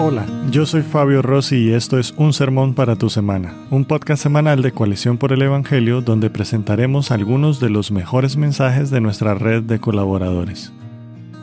Hola, 0.00 0.24
yo 0.52 0.64
soy 0.64 0.82
Fabio 0.82 1.22
Rossi 1.22 1.56
y 1.56 1.72
esto 1.72 1.98
es 1.98 2.14
Un 2.16 2.32
Sermón 2.32 2.74
para 2.74 2.94
tu 2.94 3.10
Semana, 3.10 3.52
un 3.68 3.84
podcast 3.84 4.22
semanal 4.22 4.62
de 4.62 4.70
Coalición 4.70 5.18
por 5.18 5.32
el 5.32 5.42
Evangelio 5.42 6.02
donde 6.02 6.30
presentaremos 6.30 7.10
algunos 7.10 7.58
de 7.58 7.68
los 7.68 7.90
mejores 7.90 8.36
mensajes 8.36 8.90
de 8.90 9.00
nuestra 9.00 9.34
red 9.34 9.64
de 9.64 9.80
colaboradores. 9.80 10.72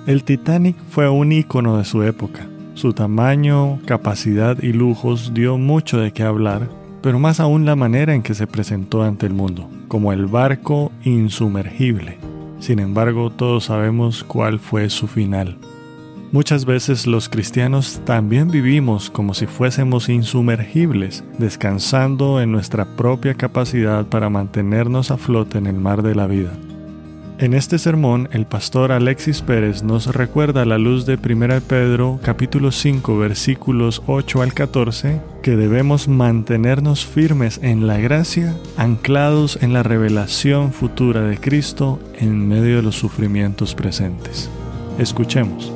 El 0.08 0.24
Titanic 0.24 0.78
fue 0.90 1.10
un 1.10 1.34
ícono 1.34 1.78
de 1.78 1.84
su 1.84 2.04
época. 2.04 2.48
Su 2.76 2.94
tamaño, 2.94 3.82
capacidad 3.86 4.58
y 4.64 4.72
lujos 4.72 5.34
dio 5.34 5.58
mucho 5.58 6.00
de 6.00 6.14
qué 6.14 6.24
hablar, 6.24 6.70
pero 7.02 7.20
más 7.20 7.42
aún 7.42 7.66
la 7.66 7.76
manera 7.76 8.16
en 8.16 8.24
que 8.24 8.36
se 8.36 8.48
presentó 8.48 9.04
ante 9.04 9.26
el 9.26 9.34
mundo, 9.34 9.70
como 9.90 10.14
el 10.14 10.28
barco 10.28 10.94
insumergible. 11.04 12.20
Sin 12.62 12.80
embargo, 12.80 13.32
todos 13.32 13.66
sabemos 13.66 14.24
cuál 14.24 14.60
fue 14.60 14.90
su 14.90 15.08
final. 15.08 15.58
Muchas 16.36 16.66
veces 16.66 17.08
los 17.08 17.30
cristianos 17.30 18.02
también 18.04 18.52
vivimos 18.52 19.10
como 19.10 19.34
si 19.34 19.46
fuésemos 19.46 20.10
insumergibles, 20.10 21.24
descansando 21.38 22.42
en 22.42 22.52
nuestra 22.52 22.84
propia 22.84 23.36
capacidad 23.36 24.06
para 24.06 24.30
mantenernos 24.30 25.12
a 25.12 25.18
flote 25.18 25.60
en 25.60 25.66
el 25.66 25.78
mar 25.78 26.04
de 26.04 26.14
la 26.14 26.28
vida. 26.28 26.52
En 27.38 27.54
este 27.54 27.80
sermón, 27.80 28.28
el 28.34 28.46
pastor 28.46 28.92
Alexis 28.92 29.42
Pérez 29.42 29.82
nos 29.82 30.14
recuerda 30.14 30.64
a 30.64 30.66
la 30.66 30.78
luz 30.78 31.06
de 31.06 31.14
1 31.16 31.62
Pedro 31.70 32.20
capítulo 32.22 32.74
5 32.74 33.18
versículos 33.18 34.04
8 34.06 34.42
al 34.42 34.54
14 34.54 35.22
que 35.42 35.56
debemos 35.56 36.10
mantenernos 36.10 37.06
firmes 37.06 37.62
en 37.64 37.88
la 37.88 37.98
gracia, 38.00 38.54
anclados 38.76 39.58
en 39.62 39.72
la 39.72 39.84
revelación 39.84 40.74
futura 40.74 41.22
de 41.22 41.38
Cristo 41.38 41.98
en 42.20 42.46
medio 42.46 42.76
de 42.76 42.82
los 42.82 42.96
sufrimientos 42.96 43.74
presentes. 43.74 44.50
Escuchemos. 45.00 45.75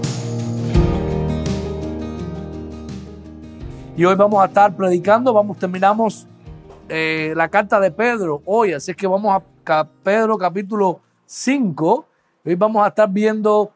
Y 3.99 4.05
hoy 4.05 4.15
vamos 4.15 4.41
a 4.41 4.45
estar 4.45 4.73
predicando, 4.77 5.33
vamos, 5.33 5.57
terminamos 5.57 6.25
eh, 6.87 7.33
la 7.35 7.49
carta 7.49 7.81
de 7.81 7.91
Pedro 7.91 8.41
hoy, 8.45 8.71
así 8.71 8.95
que 8.95 9.05
vamos 9.05 9.43
a 9.65 9.83
Pedro 10.01 10.37
capítulo 10.37 11.01
5. 11.25 12.05
Hoy 12.45 12.55
vamos 12.55 12.81
a 12.81 12.87
estar 12.87 13.09
viendo 13.09 13.73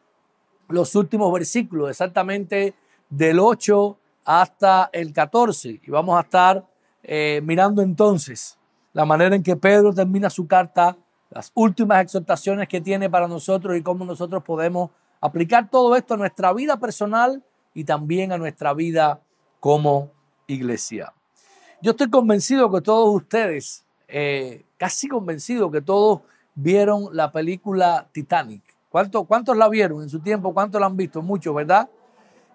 los 0.68 0.94
últimos 0.94 1.30
versículos, 1.30 1.90
exactamente 1.90 2.72
del 3.10 3.38
8 3.38 3.98
hasta 4.24 4.88
el 4.94 5.12
14. 5.12 5.82
Y 5.84 5.90
vamos 5.90 6.16
a 6.16 6.22
estar 6.22 6.64
eh, 7.02 7.42
mirando 7.44 7.82
entonces 7.82 8.56
la 8.94 9.04
manera 9.04 9.36
en 9.36 9.42
que 9.42 9.56
Pedro 9.56 9.92
termina 9.92 10.30
su 10.30 10.46
carta, 10.46 10.96
las 11.28 11.52
últimas 11.52 12.02
exhortaciones 12.02 12.66
que 12.66 12.80
tiene 12.80 13.10
para 13.10 13.28
nosotros 13.28 13.76
y 13.76 13.82
cómo 13.82 14.06
nosotros 14.06 14.42
podemos 14.42 14.90
aplicar 15.20 15.68
todo 15.68 15.94
esto 15.96 16.14
a 16.14 16.16
nuestra 16.16 16.50
vida 16.54 16.80
personal 16.80 17.42
y 17.74 17.84
también 17.84 18.32
a 18.32 18.38
nuestra 18.38 18.72
vida 18.72 19.20
como 19.64 20.10
iglesia. 20.46 21.14
Yo 21.80 21.92
estoy 21.92 22.10
convencido 22.10 22.70
que 22.70 22.82
todos 22.82 23.16
ustedes, 23.16 23.82
eh, 24.08 24.62
casi 24.76 25.08
convencido 25.08 25.70
que 25.70 25.80
todos 25.80 26.20
vieron 26.54 27.08
la 27.16 27.32
película 27.32 28.06
Titanic. 28.12 28.60
¿Cuántos, 28.90 29.26
¿Cuántos 29.26 29.56
la 29.56 29.70
vieron 29.70 30.02
en 30.02 30.10
su 30.10 30.20
tiempo? 30.20 30.52
¿Cuántos 30.52 30.78
la 30.78 30.86
han 30.86 30.98
visto? 30.98 31.22
Muchos, 31.22 31.54
¿verdad? 31.54 31.88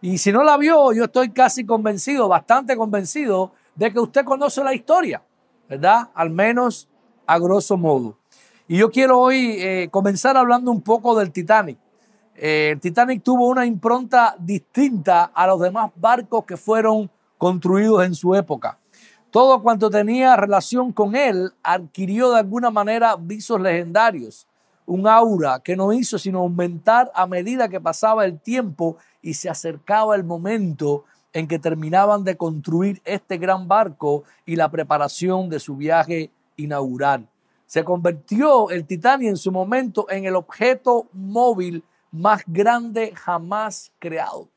Y 0.02 0.20
si 0.20 0.32
no 0.32 0.44
la 0.44 0.56
vio, 0.56 0.94
yo 0.94 1.06
estoy 1.06 1.32
casi 1.32 1.66
convencido, 1.66 2.28
bastante 2.28 2.78
convencido 2.78 3.54
de 3.74 3.92
que 3.92 4.00
usted 4.00 4.24
conoce 4.24 4.64
la 4.64 4.76
historia, 4.76 5.24
¿verdad? 5.68 6.12
Al 6.14 6.30
menos 6.30 6.88
a 7.26 7.40
grosso 7.40 7.76
modo. 7.76 8.20
Y 8.68 8.78
yo 8.78 8.92
quiero 8.92 9.20
hoy 9.20 9.56
eh, 9.58 9.90
comenzar 9.90 10.38
hablando 10.38 10.70
un 10.70 10.84
poco 10.84 11.18
del 11.18 11.32
Titanic. 11.32 11.80
Eh, 12.42 12.70
el 12.72 12.80
Titanic 12.80 13.22
tuvo 13.22 13.48
una 13.48 13.66
impronta 13.66 14.34
distinta 14.40 15.26
a 15.26 15.46
los 15.46 15.60
demás 15.60 15.92
barcos 15.98 16.46
que 16.46 16.56
fueron 16.56 17.12
construidos 17.38 18.06
en 18.06 18.16
su 18.16 18.34
época. 18.34 18.80
Todo 19.30 19.62
cuanto 19.62 19.90
tenía 19.90 20.38
relación 20.38 20.94
con 20.94 21.18
él 21.18 21.52
adquirió 21.62 22.32
de 22.32 22.40
alguna 22.40 22.72
manera 22.72 23.18
visos 23.18 23.60
legendarios, 23.60 24.48
un 24.86 25.06
aura 25.06 25.60
que 25.60 25.76
no 25.76 25.92
hizo 25.92 26.18
sino 26.18 26.40
aumentar 26.40 27.12
a 27.14 27.28
medida 27.28 27.68
que 27.68 27.82
pasaba 27.82 28.24
el 28.24 28.40
tiempo 28.40 28.96
y 29.22 29.34
se 29.34 29.50
acercaba 29.50 30.16
el 30.16 30.24
momento 30.24 31.04
en 31.34 31.46
que 31.46 31.60
terminaban 31.60 32.24
de 32.24 32.38
construir 32.38 33.02
este 33.04 33.38
gran 33.38 33.68
barco 33.68 34.24
y 34.46 34.56
la 34.56 34.72
preparación 34.72 35.50
de 35.50 35.60
su 35.60 35.76
viaje 35.76 36.32
inaugural. 36.56 37.28
Se 37.66 37.84
convirtió 37.84 38.70
el 38.70 38.86
Titanic 38.86 39.28
en 39.28 39.38
su 39.38 39.52
momento 39.52 40.10
en 40.10 40.24
el 40.24 40.38
objeto 40.38 41.10
móvil 41.12 41.84
más 42.12 42.44
grande 42.48 43.14
jamás 43.16 43.92
creado 44.00 44.48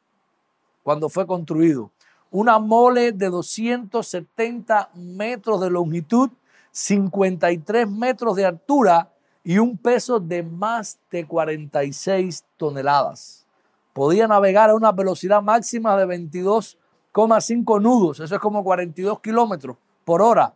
cuando 0.82 1.08
fue 1.08 1.26
construido. 1.26 1.90
Una 2.30 2.58
mole 2.58 3.12
de 3.12 3.28
270 3.28 4.90
metros 4.94 5.60
de 5.60 5.70
longitud, 5.70 6.30
53 6.70 7.88
metros 7.88 8.36
de 8.36 8.46
altura 8.46 9.10
y 9.44 9.58
un 9.58 9.76
peso 9.76 10.18
de 10.18 10.42
más 10.42 10.98
de 11.10 11.26
46 11.26 12.44
toneladas. 12.56 13.46
Podía 13.92 14.26
navegar 14.26 14.70
a 14.70 14.74
una 14.74 14.92
velocidad 14.92 15.42
máxima 15.42 15.96
de 15.96 16.06
22,5 16.06 17.82
nudos, 17.82 18.20
eso 18.20 18.34
es 18.34 18.40
como 18.40 18.64
42 18.64 19.20
kilómetros 19.20 19.76
por 20.04 20.22
hora. 20.22 20.54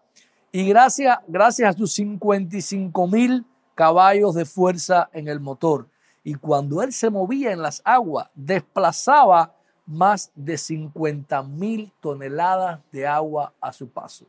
Y 0.50 0.66
gracias, 0.66 1.18
gracias 1.28 1.74
a 1.74 1.78
sus 1.78 1.92
55 1.92 3.06
mil 3.08 3.44
caballos 3.74 4.34
de 4.34 4.46
fuerza 4.46 5.10
en 5.12 5.28
el 5.28 5.40
motor 5.40 5.86
y 6.26 6.34
cuando 6.34 6.82
él 6.82 6.92
se 6.92 7.09
movía 7.09 7.53
en 7.53 7.62
las 7.62 7.81
aguas, 7.84 8.28
desplazaba 8.34 9.54
más 9.87 10.32
de 10.34 10.59
50 10.59 11.41
mil 11.44 11.92
toneladas 12.00 12.81
de 12.91 13.06
agua 13.06 13.53
a 13.60 13.72
su 13.72 13.88
paso. 13.88 14.26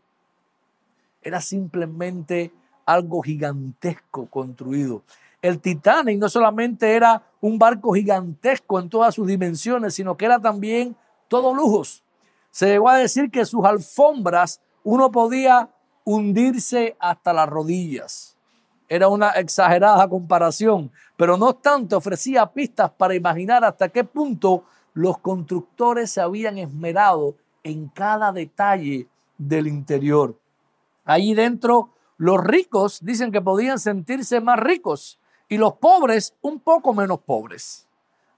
Era 1.24 1.42
simplemente 1.42 2.54
algo 2.86 3.24
gigantesco 3.24 4.28
construido. 4.28 5.02
El 5.42 5.60
Titanic 5.60 6.20
no 6.20 6.30
solamente 6.30 6.96
era 6.96 7.24
un 7.42 7.58
barco 7.58 7.92
gigantesco 7.94 8.80
en 8.80 8.90
todas 8.90 9.16
sus 9.16 9.26
dimensiones, 9.26 9.96
sino 9.96 10.16
que 10.16 10.26
era 10.26 10.40
también 10.40 10.96
todo 11.28 11.52
lujos. 11.52 12.04
Se 12.52 12.68
llegó 12.68 12.90
a 12.90 12.98
decir 12.98 13.32
que 13.32 13.44
sus 13.44 13.66
alfombras 13.66 14.62
uno 14.84 15.10
podía 15.10 15.72
hundirse 16.04 16.96
hasta 17.00 17.34
las 17.34 17.50
rodillas. 17.50 18.38
Era 18.88 19.08
una 19.10 19.32
exagerada 19.32 20.08
comparación, 20.08 20.92
pero 21.18 21.36
no 21.36 21.50
obstante 21.50 21.96
ofrecía 21.96 22.46
pistas 22.54 22.92
para 22.92 23.16
imaginar 23.16 23.66
hasta 23.66 23.90
qué 23.90 24.06
punto 24.06 24.64
los 24.94 25.18
constructores 25.18 26.12
se 26.12 26.22
habían 26.22 26.58
esmerado 26.58 27.36
en 27.64 27.90
cada 27.90 28.32
detalle 28.32 29.08
del 29.38 29.68
interior. 29.68 30.40
Allí 31.04 31.34
dentro, 31.34 31.90
los 32.18 32.42
ricos 32.42 33.04
dicen 33.04 33.32
que 33.32 33.42
podían 33.42 33.80
sentirse 33.80 34.40
más 34.40 34.60
ricos 34.60 35.20
y 35.50 35.58
los 35.58 35.74
pobres 35.74 36.34
un 36.42 36.60
poco 36.60 36.94
menos 36.94 37.20
pobres. 37.20 37.88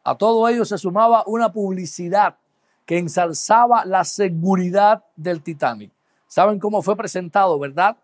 A 0.03 0.16
todo 0.16 0.47
ello 0.50 0.66
se 0.66 0.78
sumaba 0.78 1.23
una 1.28 1.51
publicidad 1.51 2.38
que 2.85 2.97
ensalzaba 2.97 3.85
la 3.85 4.03
seguridad 4.03 5.03
del 5.16 5.44
Titanic. 5.44 5.91
¿Saben 6.28 6.59
cómo 6.59 6.81
fue 6.81 6.96
presentado, 6.96 7.59
verdad? 7.59 7.97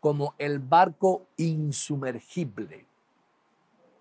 como 0.00 0.34
el 0.38 0.58
barco 0.58 1.26
insumergible, 1.36 2.86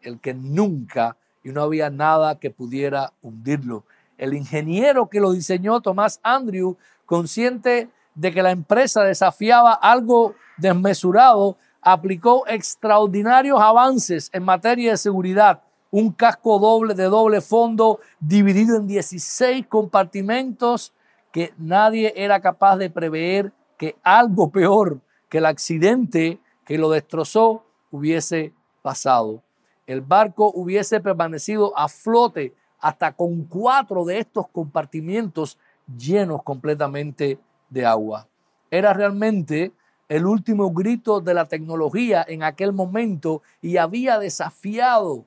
el 0.01 0.19
que 0.19 0.33
nunca 0.33 1.17
y 1.43 1.49
no 1.49 1.61
había 1.61 1.89
nada 1.89 2.39
que 2.39 2.51
pudiera 2.51 3.13
hundirlo. 3.21 3.83
El 4.17 4.33
ingeniero 4.33 5.09
que 5.09 5.19
lo 5.19 5.31
diseñó, 5.31 5.81
Tomás 5.81 6.19
Andrew, 6.23 6.77
consciente 7.05 7.89
de 8.15 8.33
que 8.33 8.43
la 8.43 8.51
empresa 8.51 9.03
desafiaba 9.03 9.73
algo 9.73 10.35
desmesurado, 10.57 11.57
aplicó 11.81 12.45
extraordinarios 12.47 13.61
avances 13.61 14.29
en 14.33 14.43
materia 14.43 14.91
de 14.91 14.97
seguridad. 14.97 15.61
Un 15.91 16.11
casco 16.11 16.59
doble 16.59 16.93
de 16.93 17.05
doble 17.05 17.41
fondo 17.41 17.99
dividido 18.19 18.75
en 18.75 18.87
16 18.87 19.65
compartimentos 19.67 20.93
que 21.31 21.53
nadie 21.57 22.13
era 22.15 22.41
capaz 22.41 22.77
de 22.77 22.89
prever 22.89 23.53
que 23.77 23.95
algo 24.03 24.51
peor 24.51 24.99
que 25.29 25.37
el 25.37 25.45
accidente 25.45 26.39
que 26.65 26.77
lo 26.77 26.89
destrozó 26.89 27.63
hubiese 27.91 28.53
pasado. 28.81 29.41
El 29.89 30.01
barco 30.01 30.51
hubiese 30.53 30.99
permanecido 30.99 31.75
a 31.75 31.87
flote 31.87 32.53
hasta 32.79 33.11
con 33.13 33.45
cuatro 33.45 34.05
de 34.05 34.19
estos 34.19 34.47
compartimientos 34.49 35.57
llenos 35.97 36.43
completamente 36.43 37.39
de 37.71 37.87
agua. 37.87 38.27
Era 38.69 38.93
realmente 38.93 39.71
el 40.07 40.27
último 40.27 40.71
grito 40.73 41.21
de 41.21 41.33
la 41.33 41.45
tecnología 41.45 42.23
en 42.27 42.43
aquel 42.43 42.71
momento 42.71 43.41
y 43.63 43.77
había 43.77 44.19
desafiado 44.19 45.25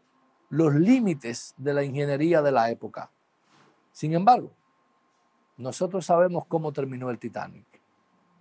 los 0.49 0.73
límites 0.77 1.55
de 1.57 1.75
la 1.75 1.83
ingeniería 1.83 2.41
de 2.41 2.53
la 2.53 2.71
época. 2.71 3.11
Sin 3.91 4.15
embargo, 4.15 4.53
nosotros 5.57 6.07
sabemos 6.07 6.45
cómo 6.47 6.73
terminó 6.73 7.11
el 7.11 7.19
Titanic. 7.19 7.67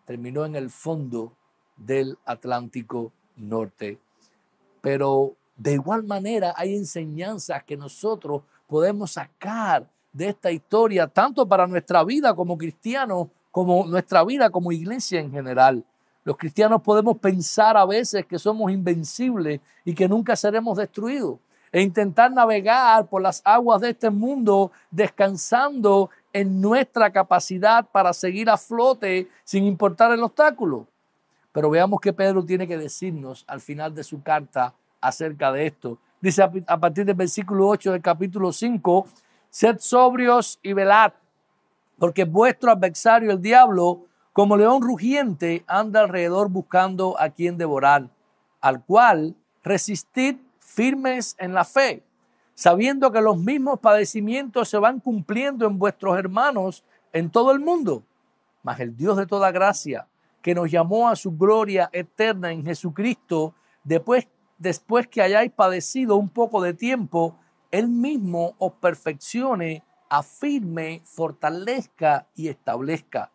Terminó 0.05 0.45
en 0.45 0.55
el 0.55 0.69
fondo 0.69 1.33
del 1.77 2.19
Atlántico 2.25 3.11
Norte. 3.37 3.97
Pero 4.81 5.35
de 5.55 5.73
igual 5.73 6.03
manera 6.03 6.53
hay 6.57 6.75
enseñanzas 6.75 7.63
que 7.63 7.77
nosotros 7.77 8.43
podemos 8.67 9.11
sacar 9.11 9.87
de 10.13 10.29
esta 10.29 10.51
historia, 10.51 11.07
tanto 11.07 11.47
para 11.47 11.67
nuestra 11.67 12.03
vida 12.03 12.35
como 12.35 12.57
cristianos, 12.57 13.27
como 13.51 13.85
nuestra 13.85 14.23
vida 14.23 14.49
como 14.49 14.71
iglesia 14.71 15.19
en 15.19 15.31
general. 15.31 15.85
Los 16.23 16.37
cristianos 16.37 16.81
podemos 16.81 17.17
pensar 17.17 17.77
a 17.77 17.85
veces 17.85 18.25
que 18.25 18.37
somos 18.37 18.71
invencibles 18.71 19.59
y 19.83 19.93
que 19.93 20.07
nunca 20.07 20.35
seremos 20.35 20.77
destruidos 20.77 21.39
e 21.71 21.81
intentar 21.81 22.31
navegar 22.31 23.07
por 23.07 23.21
las 23.21 23.41
aguas 23.45 23.81
de 23.81 23.91
este 23.91 24.09
mundo 24.09 24.71
descansando 24.91 26.09
en 26.33 26.61
nuestra 26.61 27.11
capacidad 27.11 27.87
para 27.89 28.13
seguir 28.13 28.49
a 28.49 28.57
flote 28.57 29.29
sin 29.43 29.63
importar 29.63 30.11
el 30.11 30.23
obstáculo. 30.23 30.87
Pero 31.51 31.69
veamos 31.69 31.99
qué 32.01 32.13
Pedro 32.13 32.45
tiene 32.45 32.67
que 32.67 32.77
decirnos 32.77 33.43
al 33.47 33.61
final 33.61 33.93
de 33.95 34.03
su 34.03 34.21
carta 34.21 34.73
acerca 35.01 35.51
de 35.51 35.67
esto. 35.67 35.97
Dice 36.21 36.43
a 36.43 36.79
partir 36.79 37.05
del 37.05 37.15
versículo 37.15 37.67
8 37.67 37.93
del 37.93 38.01
capítulo 38.01 38.53
5, 38.53 39.07
sed 39.49 39.77
sobrios 39.79 40.59
y 40.61 40.73
velad, 40.73 41.13
porque 41.97 42.23
vuestro 42.25 42.71
adversario 42.71 43.31
el 43.31 43.41
diablo, 43.41 44.05
como 44.31 44.55
león 44.55 44.81
rugiente, 44.81 45.63
anda 45.67 46.01
alrededor 46.01 46.49
buscando 46.49 47.19
a 47.19 47.29
quien 47.29 47.57
devorar, 47.57 48.07
al 48.61 48.83
cual 48.85 49.35
resistid 49.63 50.37
firmes 50.59 51.35
en 51.39 51.53
la 51.53 51.65
fe, 51.65 52.03
sabiendo 52.53 53.11
que 53.11 53.21
los 53.21 53.37
mismos 53.37 53.79
padecimientos 53.79 54.69
se 54.69 54.77
van 54.77 54.99
cumpliendo 54.99 55.65
en 55.65 55.77
vuestros 55.77 56.17
hermanos 56.17 56.83
en 57.11 57.29
todo 57.29 57.51
el 57.51 57.59
mundo. 57.59 58.03
Mas 58.63 58.79
el 58.79 58.95
Dios 58.95 59.17
de 59.17 59.25
toda 59.25 59.51
gracia, 59.51 60.07
que 60.41 60.55
nos 60.55 60.71
llamó 60.71 61.09
a 61.09 61.15
su 61.15 61.35
gloria 61.35 61.89
eterna 61.91 62.51
en 62.51 62.63
Jesucristo, 62.63 63.53
después, 63.83 64.27
después 64.61 65.07
que 65.07 65.23
hayáis 65.23 65.51
padecido 65.51 66.17
un 66.17 66.29
poco 66.29 66.61
de 66.61 66.75
tiempo, 66.75 67.35
Él 67.71 67.87
mismo 67.87 68.53
os 68.59 68.73
perfeccione, 68.73 69.83
afirme, 70.07 71.01
fortalezca 71.03 72.27
y 72.35 72.47
establezca. 72.47 73.31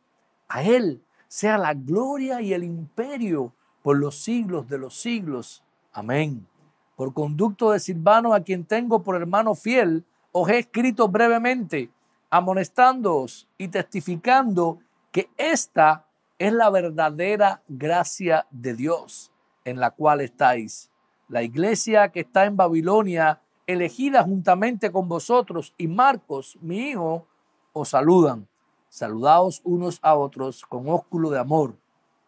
A 0.49 0.63
Él 0.63 1.03
sea 1.27 1.59
la 1.59 1.75
gloria 1.75 2.41
y 2.41 2.53
el 2.53 2.63
imperio 2.63 3.53
por 3.83 3.99
los 3.99 4.15
siglos 4.23 4.69
de 4.69 4.79
los 4.79 4.95
siglos. 4.95 5.65
Amén. 5.93 6.47
Por 6.95 7.13
conducto 7.13 7.73
de 7.73 7.81
Silvano, 7.81 8.33
a 8.33 8.41
quien 8.41 8.65
tengo 8.65 9.03
por 9.03 9.17
hermano 9.17 9.57
fiel, 9.57 10.05
os 10.31 10.49
he 10.49 10.59
escrito 10.59 11.09
brevemente, 11.09 11.91
amonestándoos 12.31 13.49
y 13.59 13.67
testificando 13.69 14.79
que 15.11 15.29
esta 15.37 16.07
es 16.39 16.53
la 16.53 16.71
verdadera 16.71 17.63
gracia 17.67 18.47
de 18.51 18.75
Dios 18.75 19.33
en 19.65 19.81
la 19.81 19.91
cual 19.91 20.21
estáis. 20.21 20.91
La 21.29 21.43
iglesia 21.43 22.11
que 22.11 22.21
está 22.21 22.45
en 22.45 22.57
Babilonia, 22.57 23.41
elegida 23.67 24.23
juntamente 24.23 24.93
con 24.93 25.09
vosotros, 25.09 25.75
y 25.77 25.89
Marcos, 25.89 26.57
mi 26.61 26.91
hijo, 26.91 27.27
os 27.73 27.89
saludan. 27.89 28.47
Saludaos 28.89 29.61
unos 29.65 29.99
a 30.03 30.15
otros 30.15 30.65
con 30.65 30.89
ósculo 30.89 31.31
de 31.31 31.39
amor. 31.39 31.77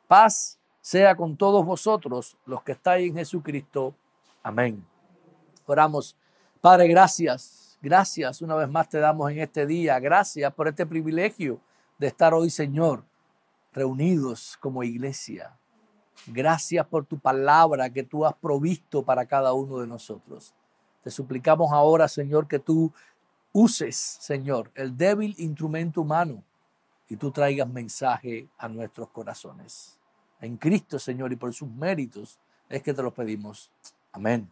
Paz 0.07 0.59
sea 0.81 1.17
con 1.17 1.37
todos 1.37 1.65
vosotros 1.65 2.37
los 2.45 2.63
que 2.63 2.73
estáis 2.73 3.09
en 3.09 3.17
Jesucristo. 3.17 3.95
Amén. 4.43 4.85
Oramos. 5.67 6.17
Padre, 6.61 6.89
gracias. 6.89 7.79
Gracias 7.81 8.43
una 8.43 8.57
vez 8.57 8.69
más 8.69 8.89
te 8.89 8.99
damos 8.99 9.31
en 9.31 9.39
este 9.39 9.67
día. 9.67 9.99
Gracias 10.01 10.53
por 10.53 10.67
este 10.67 10.85
privilegio 10.87 11.61
de 11.99 12.09
estar 12.09 12.35
hoy, 12.35 12.51
Señor, 12.51 13.05
reunidos 13.73 14.57
como 14.61 14.83
iglesia. 14.83 15.58
Gracias 16.27 16.87
por 16.87 17.05
tu 17.07 17.19
palabra 17.19 17.91
que 17.91 18.03
tú 18.03 18.27
has 18.27 18.35
provisto 18.35 19.03
para 19.03 19.27
cada 19.27 19.53
uno 19.53 19.79
de 19.79 19.87
nosotros. 19.87 20.55
Te 21.03 21.11
suplicamos 21.11 21.73
ahora, 21.73 22.09
Señor, 22.09 22.47
que 22.47 22.59
tú 22.59 22.93
uses, 23.53 23.97
Señor, 23.97 24.71
el 24.75 24.97
débil 24.97 25.35
instrumento 25.39 26.03
humano 26.03 26.43
y 27.09 27.17
tú 27.17 27.31
traigas 27.31 27.69
mensaje 27.69 28.49
a 28.59 28.69
nuestros 28.69 29.09
corazones. 29.09 29.99
En 30.41 30.57
Cristo, 30.57 30.99
Señor, 30.99 31.33
y 31.33 31.37
por 31.37 31.53
sus 31.53 31.69
méritos 31.69 32.39
es 32.69 32.83
que 32.83 32.93
te 32.93 33.03
lo 33.03 33.13
pedimos. 33.13 33.71
Amén. 34.13 34.51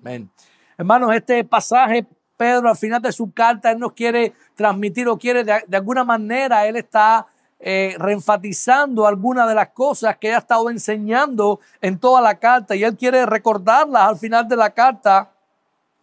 Amén. 0.00 0.30
Hermanos, 0.78 1.14
este 1.14 1.44
pasaje, 1.44 2.06
Pedro 2.36 2.70
al 2.70 2.76
final 2.76 3.02
de 3.02 3.12
su 3.12 3.30
carta, 3.32 3.70
él 3.70 3.78
nos 3.78 3.92
quiere 3.92 4.32
transmitir 4.54 5.08
o 5.08 5.18
quiere 5.18 5.44
de, 5.44 5.76
alguna 5.76 6.04
manera, 6.04 6.66
él 6.66 6.76
está 6.76 7.26
eh, 7.60 7.94
reenfatizando 7.98 9.06
algunas 9.06 9.46
de 9.46 9.54
las 9.54 9.68
cosas 9.68 10.16
que 10.16 10.32
ha 10.32 10.38
estado 10.38 10.70
enseñando 10.70 11.60
en 11.80 11.98
toda 11.98 12.20
la 12.22 12.38
carta 12.38 12.74
y 12.74 12.84
él 12.84 12.96
quiere 12.96 13.26
recordarlas 13.26 14.08
al 14.08 14.16
final 14.16 14.48
de 14.48 14.56
la 14.56 14.70
carta 14.70 15.30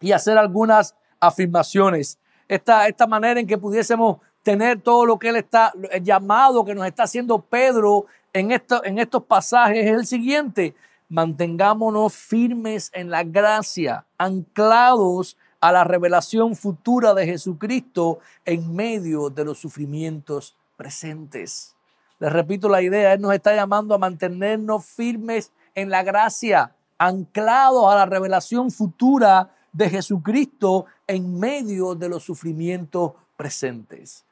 y 0.00 0.12
hacer 0.12 0.38
algunas 0.38 0.94
afirmaciones. 1.18 2.18
Esta, 2.46 2.86
esta 2.86 3.06
manera 3.06 3.40
en 3.40 3.46
que 3.46 3.58
pudiésemos 3.58 4.18
tener 4.42 4.80
todo 4.80 5.04
lo 5.04 5.18
que 5.18 5.30
él 5.30 5.36
está, 5.36 5.72
el 5.90 6.04
llamado 6.04 6.64
que 6.64 6.74
nos 6.74 6.86
está 6.86 7.02
haciendo 7.02 7.40
Pedro 7.40 8.06
en, 8.32 8.52
esto, 8.52 8.84
en 8.84 8.98
estos 8.98 9.24
pasajes 9.24 9.84
es 9.84 9.92
el 9.92 10.06
siguiente 10.06 10.74
mantengámonos 11.08 12.14
firmes 12.14 12.90
en 12.94 13.10
la 13.10 13.24
gracia, 13.24 14.04
anclados 14.18 15.36
a 15.60 15.72
la 15.72 15.84
revelación 15.84 16.54
futura 16.54 17.14
de 17.14 17.26
Jesucristo 17.26 18.20
en 18.44 18.74
medio 18.74 19.30
de 19.30 19.44
los 19.44 19.58
sufrimientos 19.58 20.57
presentes. 20.78 21.76
Les 22.18 22.32
repito 22.32 22.70
la 22.70 22.80
idea, 22.80 23.12
Él 23.12 23.20
nos 23.20 23.34
está 23.34 23.54
llamando 23.54 23.94
a 23.94 23.98
mantenernos 23.98 24.86
firmes 24.86 25.52
en 25.74 25.90
la 25.90 26.02
gracia, 26.02 26.74
anclados 26.96 27.92
a 27.92 27.96
la 27.96 28.06
revelación 28.06 28.70
futura 28.70 29.54
de 29.72 29.90
Jesucristo 29.90 30.86
en 31.06 31.38
medio 31.38 31.94
de 31.94 32.08
los 32.08 32.24
sufrimientos 32.24 33.12
presentes. 33.36 34.24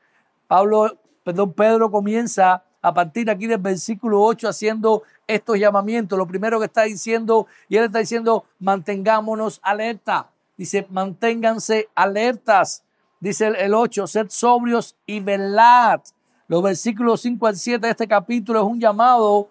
Pablo, 0.47 0.99
perdón, 1.23 1.53
Pedro 1.53 1.91
comienza 1.91 2.65
a 2.83 2.95
partir 2.95 3.29
aquí 3.31 3.47
del 3.47 3.59
versículo 3.59 4.23
8 4.23 4.49
haciendo 4.49 5.03
estos 5.27 5.59
llamamientos. 5.59 6.19
Lo 6.19 6.27
primero 6.27 6.59
que 6.61 6.67
está 6.67 6.83
diciendo, 6.83 7.47
y 7.69 7.77
él 7.77 7.85
está 7.85 7.99
diciendo, 7.99 8.45
mantengámonos 8.61 9.61
alerta. 9.63 10.31
Dice, 10.57 10.87
manténganse 10.91 11.89
alertas. 11.95 12.85
Dice 13.21 13.49
el, 13.49 13.75
8, 13.75 14.07
sed 14.07 14.27
sobrios 14.29 14.97
y 15.05 15.21
velad. 15.21 16.01
Los 16.49 16.63
versículos 16.63 17.23
5 17.23 17.47
al 17.47 17.57
7 17.57 17.87
de 17.87 17.91
este 17.91 18.07
capítulo 18.07 18.61
es 18.61 18.67
un 18.67 18.79
llamado, 18.79 19.51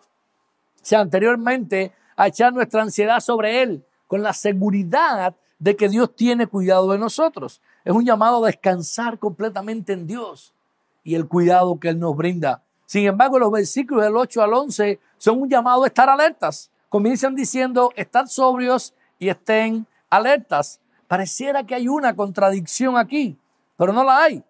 sea, 0.81 1.01
anteriormente, 1.01 1.91
a 2.15 2.27
echar 2.27 2.53
nuestra 2.53 2.83
ansiedad 2.83 3.19
sobre 3.19 3.61
Él, 3.61 3.85
con 4.07 4.23
la 4.23 4.31
seguridad 4.31 5.35
de 5.59 5.75
que 5.75 5.89
Dios 5.89 6.15
tiene 6.15 6.47
cuidado 6.47 6.91
de 6.91 6.97
nosotros. 6.97 7.61
Es 7.83 7.93
un 7.93 8.05
llamado 8.05 8.43
a 8.43 8.47
descansar 8.47 9.19
completamente 9.19 9.91
en 9.91 10.07
Dios 10.07 10.53
y 11.03 11.15
el 11.15 11.27
cuidado 11.27 11.79
que 11.79 11.89
Él 11.89 11.99
nos 11.99 12.15
brinda. 12.15 12.63
Sin 12.85 13.05
embargo, 13.05 13.39
los 13.39 13.51
versículos 13.51 14.05
del 14.05 14.15
8 14.15 14.41
al 14.41 14.53
11 14.53 14.99
son 15.17 15.41
un 15.41 15.49
llamado 15.49 15.83
a 15.83 15.87
estar 15.87 16.09
alertas. 16.09 16.71
Comienzan 16.87 17.35
diciendo, 17.35 17.91
estad 17.95 18.27
sobrios 18.27 18.93
y 19.19 19.27
estén 19.27 19.85
alertas. 20.09 20.79
Pareciera 21.07 21.65
que 21.65 21.75
hay 21.75 21.89
una 21.89 22.15
contradicción 22.15 22.97
aquí, 22.97 23.37
pero 23.75 23.91
no 23.91 24.03
la 24.03 24.23
hay. 24.23 24.43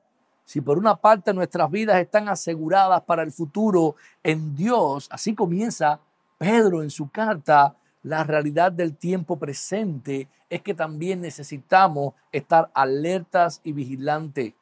Si 0.46 0.62
por 0.62 0.78
una 0.78 0.96
parte 0.96 1.34
nuestras 1.34 1.70
vidas 1.72 1.98
están 1.98 2.30
aseguradas 2.30 3.02
para 3.02 3.24
el 3.24 3.32
futuro 3.32 3.96
en 4.24 4.56
Dios, 4.56 5.08
así 5.12 5.34
comienza 5.34 6.00
Pedro 6.38 6.84
en 6.84 6.92
su 6.92 7.10
carta, 7.10 7.76
la 8.04 8.24
realidad 8.24 8.72
del 8.72 8.96
tiempo 8.96 9.38
presente 9.38 10.28
es 10.48 10.62
que 10.62 10.76
también 10.76 11.22
necesitamos 11.22 12.14
estar 12.32 12.70
alertas 12.76 13.62
y 13.64 13.72
vigilantes, 13.72 14.54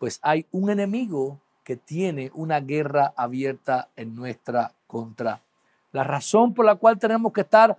pues 0.00 0.18
hay 0.22 0.46
un 0.50 0.70
enemigo 0.70 1.38
que 1.62 1.76
tiene 1.76 2.32
una 2.34 2.60
guerra 2.60 3.12
abierta 3.16 3.88
en 3.94 4.16
nuestra 4.16 4.72
contra. 4.88 5.42
La 5.92 6.02
razón 6.02 6.54
por 6.54 6.64
la 6.64 6.74
cual 6.74 6.98
tenemos 6.98 7.32
que 7.32 7.42
estar 7.42 7.78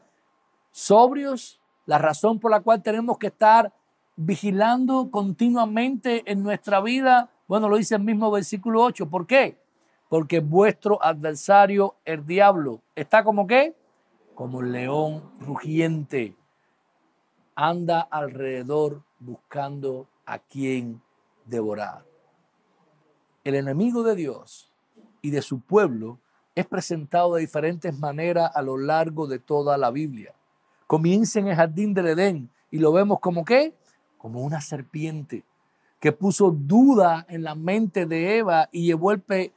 sobrios, 0.71 1.59
la 1.85 1.97
razón 1.97 2.39
por 2.39 2.51
la 2.51 2.61
cual 2.61 2.81
tenemos 2.81 3.17
que 3.17 3.27
estar 3.27 3.73
vigilando 4.15 5.09
continuamente 5.11 6.23
en 6.31 6.43
nuestra 6.43 6.81
vida, 6.81 7.29
bueno, 7.49 7.67
lo 7.67 7.75
dice 7.75 7.95
el 7.95 8.03
mismo 8.03 8.31
versículo 8.31 8.81
8. 8.81 9.09
¿Por 9.09 9.27
qué? 9.27 9.57
Porque 10.07 10.39
vuestro 10.39 11.03
adversario, 11.03 11.95
el 12.05 12.25
diablo, 12.25 12.81
está 12.95 13.25
como 13.25 13.45
qué? 13.45 13.75
Como 14.35 14.59
un 14.59 14.71
león 14.71 15.29
rugiente. 15.41 16.33
Anda 17.55 17.99
alrededor 17.99 19.03
buscando 19.19 20.07
a 20.25 20.39
quien 20.39 21.01
devorar 21.45 22.09
el 23.43 23.55
enemigo 23.55 24.03
de 24.03 24.15
Dios 24.15 24.71
y 25.21 25.31
de 25.31 25.41
su 25.41 25.59
pueblo 25.59 26.19
es 26.55 26.65
presentado 26.65 27.35
de 27.35 27.41
diferentes 27.41 27.97
maneras 27.97 28.51
a 28.53 28.61
lo 28.61 28.77
largo 28.77 29.27
de 29.27 29.39
toda 29.39 29.77
la 29.77 29.91
Biblia. 29.91 30.33
Comienza 30.87 31.39
en 31.39 31.47
el 31.47 31.55
jardín 31.55 31.93
del 31.93 32.07
Edén 32.07 32.49
y 32.71 32.79
lo 32.79 32.91
vemos 32.91 33.19
como 33.19 33.45
qué? 33.45 33.73
Como 34.17 34.41
una 34.41 34.61
serpiente 34.61 35.43
que 35.99 36.11
puso 36.11 36.51
duda 36.51 37.25
en 37.29 37.43
la 37.43 37.55
mente 37.55 38.05
de 38.05 38.37
Eva 38.37 38.69
y 38.71 38.85
llevó, 38.85 39.11
el 39.11 39.51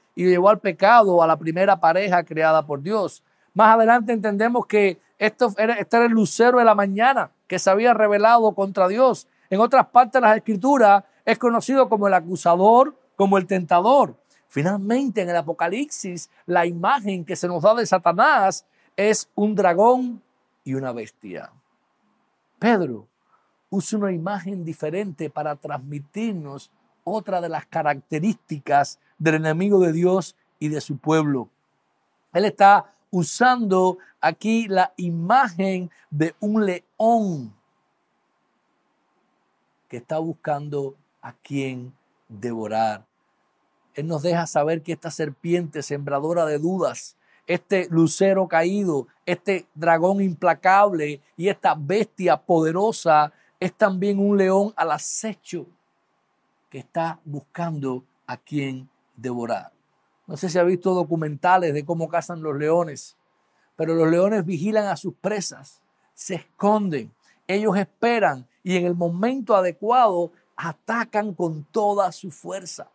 al 0.46 0.58
pecado 0.60 1.22
a 1.22 1.26
la 1.26 1.36
primera 1.36 1.78
pareja 1.80 2.24
creada 2.24 2.66
por 2.66 2.82
Dios. 2.82 3.22
Más 3.54 3.74
adelante 3.74 4.12
entendemos 4.12 4.66
que 4.66 5.00
esto 5.18 5.52
era, 5.56 5.74
este 5.74 5.96
era 5.96 6.06
el 6.06 6.12
lucero 6.12 6.58
de 6.58 6.64
la 6.64 6.74
mañana 6.74 7.30
que 7.46 7.58
se 7.58 7.70
había 7.70 7.94
revelado 7.94 8.52
contra 8.54 8.88
Dios. 8.88 9.28
En 9.50 9.60
otras 9.60 9.86
partes 9.86 10.14
de 10.14 10.20
las 10.26 10.36
escrituras 10.36 11.04
es 11.24 11.38
conocido 11.38 11.88
como 11.88 12.08
el 12.08 12.14
acusador, 12.14 12.96
como 13.14 13.38
el 13.38 13.46
tentador. 13.46 14.16
Finalmente, 14.48 15.22
en 15.22 15.30
el 15.30 15.36
Apocalipsis, 15.36 16.28
la 16.46 16.66
imagen 16.66 17.24
que 17.24 17.36
se 17.36 17.48
nos 17.48 17.62
da 17.62 17.74
de 17.74 17.86
Satanás 17.86 18.66
es 18.96 19.30
un 19.34 19.54
dragón 19.54 20.22
y 20.64 20.74
una 20.74 20.92
bestia. 20.92 21.50
Pedro 22.58 23.06
usa 23.72 23.98
una 23.98 24.12
imagen 24.12 24.66
diferente 24.66 25.30
para 25.30 25.56
transmitirnos 25.56 26.70
otra 27.04 27.40
de 27.40 27.48
las 27.48 27.64
características 27.64 28.98
del 29.18 29.36
enemigo 29.36 29.80
de 29.80 29.92
Dios 29.92 30.36
y 30.58 30.68
de 30.68 30.82
su 30.82 30.98
pueblo. 30.98 31.48
Él 32.34 32.44
está 32.44 32.92
usando 33.10 33.96
aquí 34.20 34.68
la 34.68 34.92
imagen 34.98 35.90
de 36.10 36.34
un 36.40 36.66
león 36.66 37.54
que 39.88 39.96
está 39.96 40.18
buscando 40.18 40.94
a 41.22 41.32
quien 41.32 41.94
devorar. 42.28 43.06
Él 43.94 44.06
nos 44.06 44.20
deja 44.20 44.46
saber 44.46 44.82
que 44.82 44.92
esta 44.92 45.10
serpiente 45.10 45.82
sembradora 45.82 46.44
de 46.44 46.58
dudas, 46.58 47.16
este 47.46 47.88
lucero 47.90 48.48
caído, 48.48 49.06
este 49.24 49.66
dragón 49.74 50.20
implacable 50.20 51.22
y 51.38 51.48
esta 51.48 51.74
bestia 51.74 52.36
poderosa 52.36 53.32
es 53.62 53.72
también 53.74 54.18
un 54.18 54.36
león 54.36 54.72
al 54.74 54.90
acecho 54.90 55.68
que 56.68 56.80
está 56.80 57.20
buscando 57.24 58.02
a 58.26 58.36
quien 58.36 58.90
devorar. 59.14 59.70
No 60.26 60.36
sé 60.36 60.48
si 60.48 60.58
ha 60.58 60.64
visto 60.64 60.92
documentales 60.92 61.72
de 61.72 61.84
cómo 61.84 62.08
cazan 62.08 62.42
los 62.42 62.56
leones, 62.56 63.16
pero 63.76 63.94
los 63.94 64.10
leones 64.10 64.44
vigilan 64.44 64.86
a 64.86 64.96
sus 64.96 65.14
presas, 65.14 65.80
se 66.12 66.34
esconden, 66.34 67.14
ellos 67.46 67.76
esperan 67.76 68.48
y 68.64 68.76
en 68.76 68.84
el 68.84 68.96
momento 68.96 69.54
adecuado 69.54 70.32
atacan 70.56 71.32
con 71.32 71.62
toda 71.62 72.10
su 72.10 72.32
fuerza. 72.32 72.90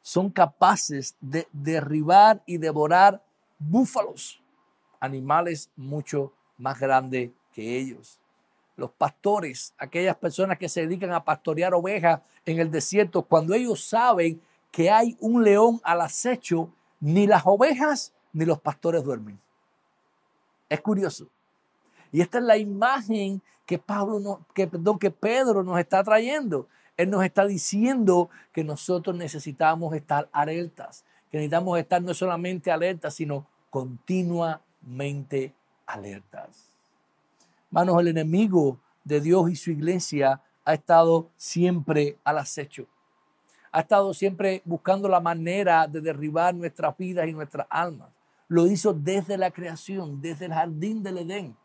Son 0.00 0.30
capaces 0.30 1.16
de 1.20 1.48
derribar 1.52 2.40
y 2.46 2.58
devorar 2.58 3.20
búfalos, 3.58 4.40
animales 5.00 5.70
mucho 5.74 6.32
más 6.56 6.78
grandes 6.78 7.32
que 7.52 7.78
ellos 7.80 8.20
los 8.78 8.92
pastores, 8.92 9.74
aquellas 9.76 10.16
personas 10.16 10.56
que 10.56 10.68
se 10.68 10.82
dedican 10.82 11.12
a 11.12 11.24
pastorear 11.24 11.74
ovejas 11.74 12.20
en 12.46 12.60
el 12.60 12.70
desierto, 12.70 13.22
cuando 13.22 13.52
ellos 13.52 13.84
saben 13.84 14.40
que 14.70 14.88
hay 14.88 15.16
un 15.18 15.42
león 15.42 15.80
al 15.82 16.00
acecho, 16.00 16.70
ni 17.00 17.26
las 17.26 17.42
ovejas 17.44 18.12
ni 18.32 18.44
los 18.44 18.60
pastores 18.60 19.02
duermen. 19.02 19.38
Es 20.68 20.80
curioso. 20.80 21.26
Y 22.12 22.20
esta 22.20 22.38
es 22.38 22.44
la 22.44 22.56
imagen 22.56 23.42
que 23.66 23.78
Pablo 23.78 24.46
que, 24.54 24.70
que 25.00 25.10
Pedro 25.10 25.64
nos 25.64 25.78
está 25.80 26.04
trayendo. 26.04 26.68
Él 26.96 27.10
nos 27.10 27.24
está 27.24 27.46
diciendo 27.46 28.30
que 28.52 28.62
nosotros 28.62 29.16
necesitamos 29.16 29.92
estar 29.94 30.28
alertas, 30.30 31.04
que 31.30 31.38
necesitamos 31.38 31.78
estar 31.80 32.00
no 32.00 32.14
solamente 32.14 32.70
alertas, 32.70 33.14
sino 33.14 33.44
continuamente 33.70 35.52
alertas. 35.84 36.67
Manos, 37.70 38.00
el 38.00 38.08
enemigo 38.08 38.80
de 39.04 39.20
Dios 39.20 39.50
y 39.50 39.56
su 39.56 39.70
iglesia 39.70 40.40
ha 40.64 40.74
estado 40.74 41.30
siempre 41.36 42.18
al 42.24 42.38
acecho. 42.38 42.86
Ha 43.72 43.80
estado 43.80 44.14
siempre 44.14 44.62
buscando 44.64 45.08
la 45.08 45.20
manera 45.20 45.86
de 45.86 46.00
derribar 46.00 46.54
nuestras 46.54 46.96
vidas 46.96 47.28
y 47.28 47.32
nuestras 47.32 47.66
almas. 47.68 48.08
Lo 48.48 48.66
hizo 48.66 48.94
desde 48.94 49.36
la 49.36 49.50
creación, 49.50 50.22
desde 50.22 50.46
el 50.46 50.54
jardín 50.54 51.02
del 51.02 51.18
Edén. 51.18 51.56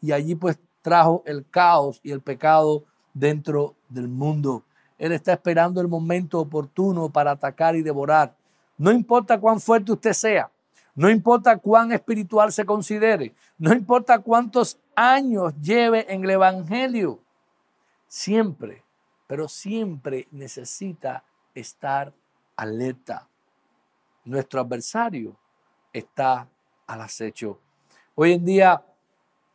Y 0.00 0.10
allí 0.10 0.34
pues 0.34 0.58
trajo 0.82 1.22
el 1.24 1.48
caos 1.48 2.00
y 2.02 2.10
el 2.10 2.20
pecado 2.20 2.84
dentro 3.12 3.76
del 3.88 4.08
mundo. 4.08 4.64
Él 4.98 5.12
está 5.12 5.32
esperando 5.32 5.80
el 5.80 5.86
momento 5.86 6.40
oportuno 6.40 7.10
para 7.10 7.30
atacar 7.30 7.76
y 7.76 7.82
devorar. 7.82 8.36
No 8.76 8.90
importa 8.90 9.38
cuán 9.38 9.60
fuerte 9.60 9.92
usted 9.92 10.12
sea, 10.12 10.50
no 10.94 11.10
importa 11.10 11.56
cuán 11.56 11.92
espiritual 11.92 12.52
se 12.52 12.64
considere, 12.64 13.34
no 13.58 13.72
importa 13.72 14.20
cuántos 14.20 14.78
años 14.94 15.52
lleve 15.60 16.06
en 16.12 16.24
el 16.24 16.30
Evangelio, 16.30 17.20
siempre, 18.06 18.82
pero 19.26 19.48
siempre 19.48 20.28
necesita 20.30 21.24
estar 21.54 22.12
alerta. 22.56 23.26
Nuestro 24.24 24.60
adversario 24.60 25.36
está 25.92 26.48
al 26.86 27.00
acecho. 27.00 27.58
Hoy 28.14 28.32
en 28.32 28.44
día 28.44 28.84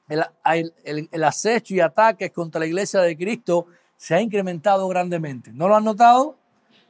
el, 0.10 0.74
el, 1.12 1.24
acecho 1.24 1.74
y 1.74 1.80
ataques 1.80 2.32
contra 2.32 2.60
la 2.60 2.66
iglesia 2.66 3.02
de 3.02 3.16
Cristo 3.16 3.68
se 3.96 4.16
ha 4.16 4.22
incrementado 4.22 4.88
grandemente. 4.88 5.52
¿No 5.54 5.68
lo 5.68 5.76
han 5.76 5.84
notado? 5.84 6.38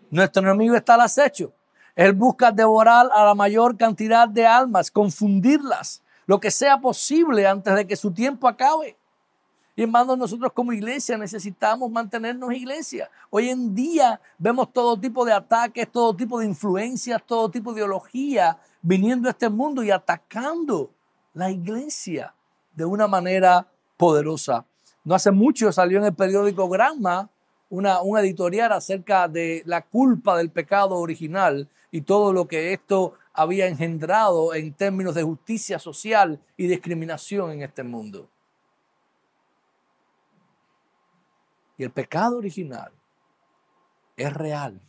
Nuestro 0.10 0.41
enemigo 0.41 0.75
está 0.75 0.96
al 0.96 1.01
acecho. 1.01 1.53
Él 2.00 2.13
busca 2.13 2.50
devorar 2.50 3.10
a 3.13 3.25
la 3.25 3.36
mayor 3.36 3.75
cantidad 3.75 4.25
de 4.25 4.48
almas, 4.48 4.89
confundirlas, 4.89 6.01
lo 6.27 6.39
que 6.39 6.50
sea 6.50 6.79
posible 6.79 7.46
antes 7.46 7.75
de 7.75 7.86
que 7.86 7.98
su 7.98 8.12
tiempo 8.12 8.48
acabe. 8.48 8.96
Y 9.75 9.84
hermanos, 9.84 10.18
nosotros 10.18 10.53
como 10.53 10.72
iglesia 10.72 11.18
necesitamos 11.18 11.91
mantenernos 11.91 12.53
iglesia. 12.53 13.12
Hoy 13.29 13.50
en 13.50 13.75
día 13.75 14.22
vemos 14.38 14.72
todo 14.72 14.98
tipo 14.98 15.25
de 15.25 15.34
ataques, 15.34 15.91
todo 15.91 16.15
tipo 16.15 16.39
de 16.39 16.46
influencias, 16.46 17.22
todo 17.25 17.51
tipo 17.51 17.74
de 17.74 17.79
ideología 17.79 18.58
viniendo 18.82 19.27
a 19.27 19.32
este 19.32 19.50
mundo 19.50 19.84
y 19.84 19.91
atacando 19.91 20.91
la 21.34 21.51
iglesia 21.51 22.34
de 22.77 22.86
una 22.86 23.10
manera 23.10 23.68
poderosa. 23.98 24.63
No 25.03 25.15
hace 25.15 25.32
mucho 25.32 25.70
salió 25.74 25.98
en 25.98 26.06
el 26.06 26.15
periódico 26.15 26.70
Granma 26.70 27.29
una, 27.70 28.01
un 28.01 28.18
editorial 28.18 28.72
acerca 28.72 29.27
de 29.27 29.63
la 29.65 29.82
culpa 29.82 30.38
del 30.38 30.50
pecado 30.50 30.96
original 30.96 31.68
y 31.91 32.01
todo 32.01 32.34
lo 32.34 32.48
que 32.48 32.74
esto 32.74 33.15
había 33.34 33.67
engendrado 33.67 34.53
en 34.53 34.74
términos 34.74 35.15
de 35.15 35.24
justicia 35.24 35.79
social 35.79 36.41
y 36.58 36.67
discriminación 36.67 37.51
en 37.51 37.63
este 37.63 37.84
mundo. 37.84 38.29
Y 41.77 41.84
el 41.84 41.91
pecado 41.91 42.38
original 42.38 42.91
es 44.17 44.34
real 44.34 44.81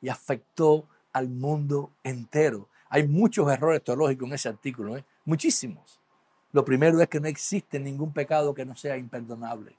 y 0.00 0.08
afectó 0.08 0.88
al 1.12 1.28
mundo 1.28 1.90
entero. 2.04 2.68
Hay 2.88 3.08
muchos 3.08 3.50
errores 3.50 3.82
teológicos 3.82 4.28
en 4.28 4.34
ese 4.34 4.48
artículo, 4.48 4.96
¿eh? 4.96 5.04
muchísimos. 5.24 6.00
Lo 6.52 6.64
primero 6.64 7.00
es 7.00 7.08
que 7.08 7.20
no 7.20 7.26
existe 7.26 7.80
ningún 7.80 8.12
pecado 8.12 8.54
que 8.54 8.64
no 8.64 8.76
sea 8.76 8.96
imperdonable. 8.96 9.76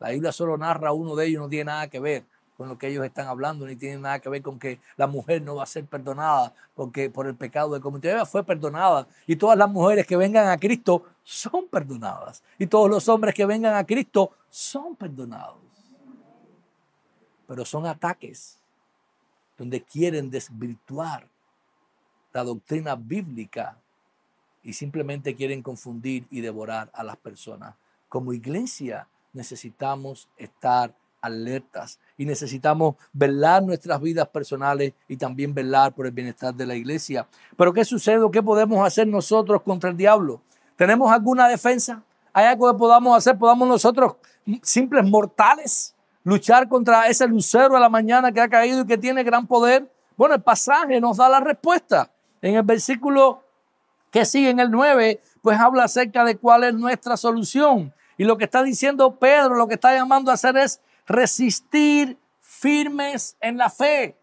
La 0.00 0.10
Biblia 0.10 0.32
solo 0.32 0.58
narra 0.58 0.92
uno 0.92 1.14
de 1.14 1.26
ellos, 1.26 1.42
no 1.42 1.48
tiene 1.48 1.66
nada 1.66 1.88
que 1.88 2.00
ver 2.00 2.24
con 2.62 2.68
lo 2.68 2.78
que 2.78 2.86
ellos 2.86 3.04
están 3.04 3.26
hablando, 3.26 3.66
ni 3.66 3.74
tiene 3.74 3.98
nada 3.98 4.20
que 4.20 4.28
ver 4.28 4.40
con 4.40 4.56
que 4.56 4.78
la 4.96 5.08
mujer 5.08 5.42
no 5.42 5.56
va 5.56 5.64
a 5.64 5.66
ser 5.66 5.84
perdonada 5.84 6.54
porque 6.76 7.10
por 7.10 7.26
el 7.26 7.34
pecado 7.34 7.74
de 7.74 7.80
comunidad. 7.80 8.24
Fue 8.24 8.44
perdonada 8.44 9.08
y 9.26 9.34
todas 9.34 9.58
las 9.58 9.68
mujeres 9.68 10.06
que 10.06 10.16
vengan 10.16 10.46
a 10.46 10.56
Cristo 10.56 11.04
son 11.24 11.66
perdonadas 11.66 12.44
y 12.60 12.68
todos 12.68 12.88
los 12.88 13.08
hombres 13.08 13.34
que 13.34 13.46
vengan 13.46 13.74
a 13.74 13.84
Cristo 13.84 14.30
son 14.48 14.94
perdonados. 14.94 15.56
Pero 17.48 17.64
son 17.64 17.84
ataques 17.84 18.60
donde 19.58 19.82
quieren 19.82 20.30
desvirtuar 20.30 21.26
la 22.32 22.44
doctrina 22.44 22.94
bíblica 22.94 23.76
y 24.62 24.74
simplemente 24.74 25.34
quieren 25.34 25.62
confundir 25.62 26.28
y 26.30 26.42
devorar 26.42 26.92
a 26.94 27.02
las 27.02 27.16
personas. 27.16 27.74
Como 28.08 28.32
iglesia 28.32 29.08
necesitamos 29.32 30.28
estar 30.36 30.94
alertas 31.22 31.98
y 32.18 32.26
necesitamos 32.26 32.96
velar 33.12 33.62
nuestras 33.62 34.00
vidas 34.00 34.28
personales 34.28 34.92
y 35.08 35.16
también 35.16 35.54
velar 35.54 35.94
por 35.94 36.06
el 36.06 36.12
bienestar 36.12 36.52
de 36.54 36.66
la 36.66 36.74
iglesia. 36.74 37.26
Pero 37.56 37.72
¿qué 37.72 37.84
sucede? 37.84 38.28
¿Qué 38.30 38.42
podemos 38.42 38.84
hacer 38.86 39.06
nosotros 39.06 39.62
contra 39.62 39.88
el 39.88 39.96
diablo? 39.96 40.42
¿Tenemos 40.76 41.10
alguna 41.10 41.48
defensa? 41.48 42.02
¿Hay 42.32 42.46
algo 42.46 42.70
que 42.70 42.78
podamos 42.78 43.16
hacer? 43.16 43.38
¿Podamos 43.38 43.68
nosotros, 43.68 44.16
simples 44.62 45.04
mortales, 45.04 45.94
luchar 46.24 46.68
contra 46.68 47.06
ese 47.08 47.26
lucero 47.26 47.74
de 47.74 47.80
la 47.80 47.88
mañana 47.88 48.32
que 48.32 48.40
ha 48.40 48.48
caído 48.48 48.82
y 48.82 48.86
que 48.86 48.98
tiene 48.98 49.22
gran 49.22 49.46
poder? 49.46 49.90
Bueno, 50.16 50.34
el 50.34 50.42
pasaje 50.42 51.00
nos 51.00 51.16
da 51.18 51.28
la 51.28 51.40
respuesta. 51.40 52.10
En 52.40 52.56
el 52.56 52.62
versículo 52.62 53.42
que 54.10 54.24
sigue 54.24 54.50
en 54.50 54.60
el 54.60 54.70
9, 54.70 55.20
pues 55.40 55.58
habla 55.58 55.84
acerca 55.84 56.24
de 56.24 56.36
cuál 56.36 56.64
es 56.64 56.74
nuestra 56.74 57.16
solución. 57.16 57.92
Y 58.18 58.24
lo 58.24 58.36
que 58.36 58.44
está 58.44 58.62
diciendo 58.62 59.16
Pedro, 59.16 59.54
lo 59.54 59.66
que 59.66 59.74
está 59.74 59.94
llamando 59.94 60.30
a 60.30 60.34
hacer 60.34 60.56
es 60.56 60.80
resistir 61.06 62.18
firmes 62.40 63.36
en 63.40 63.56
la 63.56 63.70
fe. 63.70 64.18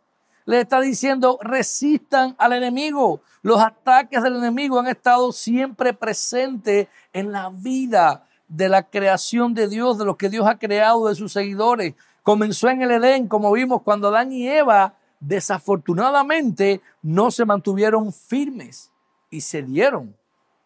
Le 0.46 0.62
está 0.62 0.82
diciendo, 0.82 1.38
resistan 1.42 2.36
al 2.40 2.54
enemigo. 2.54 3.22
Los 3.42 3.62
ataques 3.62 4.24
del 4.24 4.38
enemigo 4.38 4.80
han 4.80 4.88
estado 4.88 5.32
siempre 5.32 5.94
presentes 5.94 6.88
en 7.14 7.32
la 7.32 7.50
vida 7.50 8.26
de 8.48 8.68
la 8.68 8.84
creación 8.84 9.54
de 9.54 9.68
Dios, 9.68 9.98
de 9.98 10.06
lo 10.06 10.18
que 10.18 10.30
Dios 10.30 10.48
ha 10.48 10.58
creado 10.58 11.08
de 11.08 11.16
sus 11.16 11.34
seguidores. 11.34 11.94
Comenzó 12.24 12.68
en 12.70 12.82
el 12.82 12.92
Edén, 12.92 13.28
como 13.28 13.52
vimos, 13.52 13.84
cuando 13.84 14.08
Adán 14.08 14.32
y 14.32 14.48
Eva 14.48 14.96
desafortunadamente 15.20 16.82
no 17.02 17.30
se 17.30 17.46
mantuvieron 17.46 18.12
firmes 18.12 18.92
y 19.30 19.42
cedieron 19.42 20.16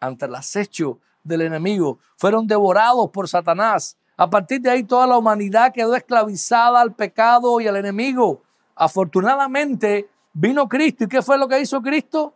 ante 0.00 0.26
el 0.26 0.34
acecho 0.34 0.98
del 1.22 1.42
enemigo. 1.42 1.98
Fueron 2.16 2.46
devorados 2.46 3.10
por 3.10 3.28
Satanás 3.28 3.98
A 4.16 4.30
partir 4.30 4.60
de 4.60 4.70
ahí 4.70 4.84
toda 4.84 5.06
la 5.06 5.18
humanidad 5.18 5.72
quedó 5.72 5.96
esclavizada 5.96 6.80
al 6.80 6.94
pecado 6.94 7.60
y 7.60 7.66
al 7.66 7.76
enemigo. 7.76 8.42
Afortunadamente 8.76 10.08
vino 10.32 10.68
Cristo. 10.68 11.04
¿Y 11.04 11.08
qué 11.08 11.20
fue 11.20 11.36
lo 11.36 11.48
que 11.48 11.60
hizo 11.60 11.82
Cristo? 11.82 12.34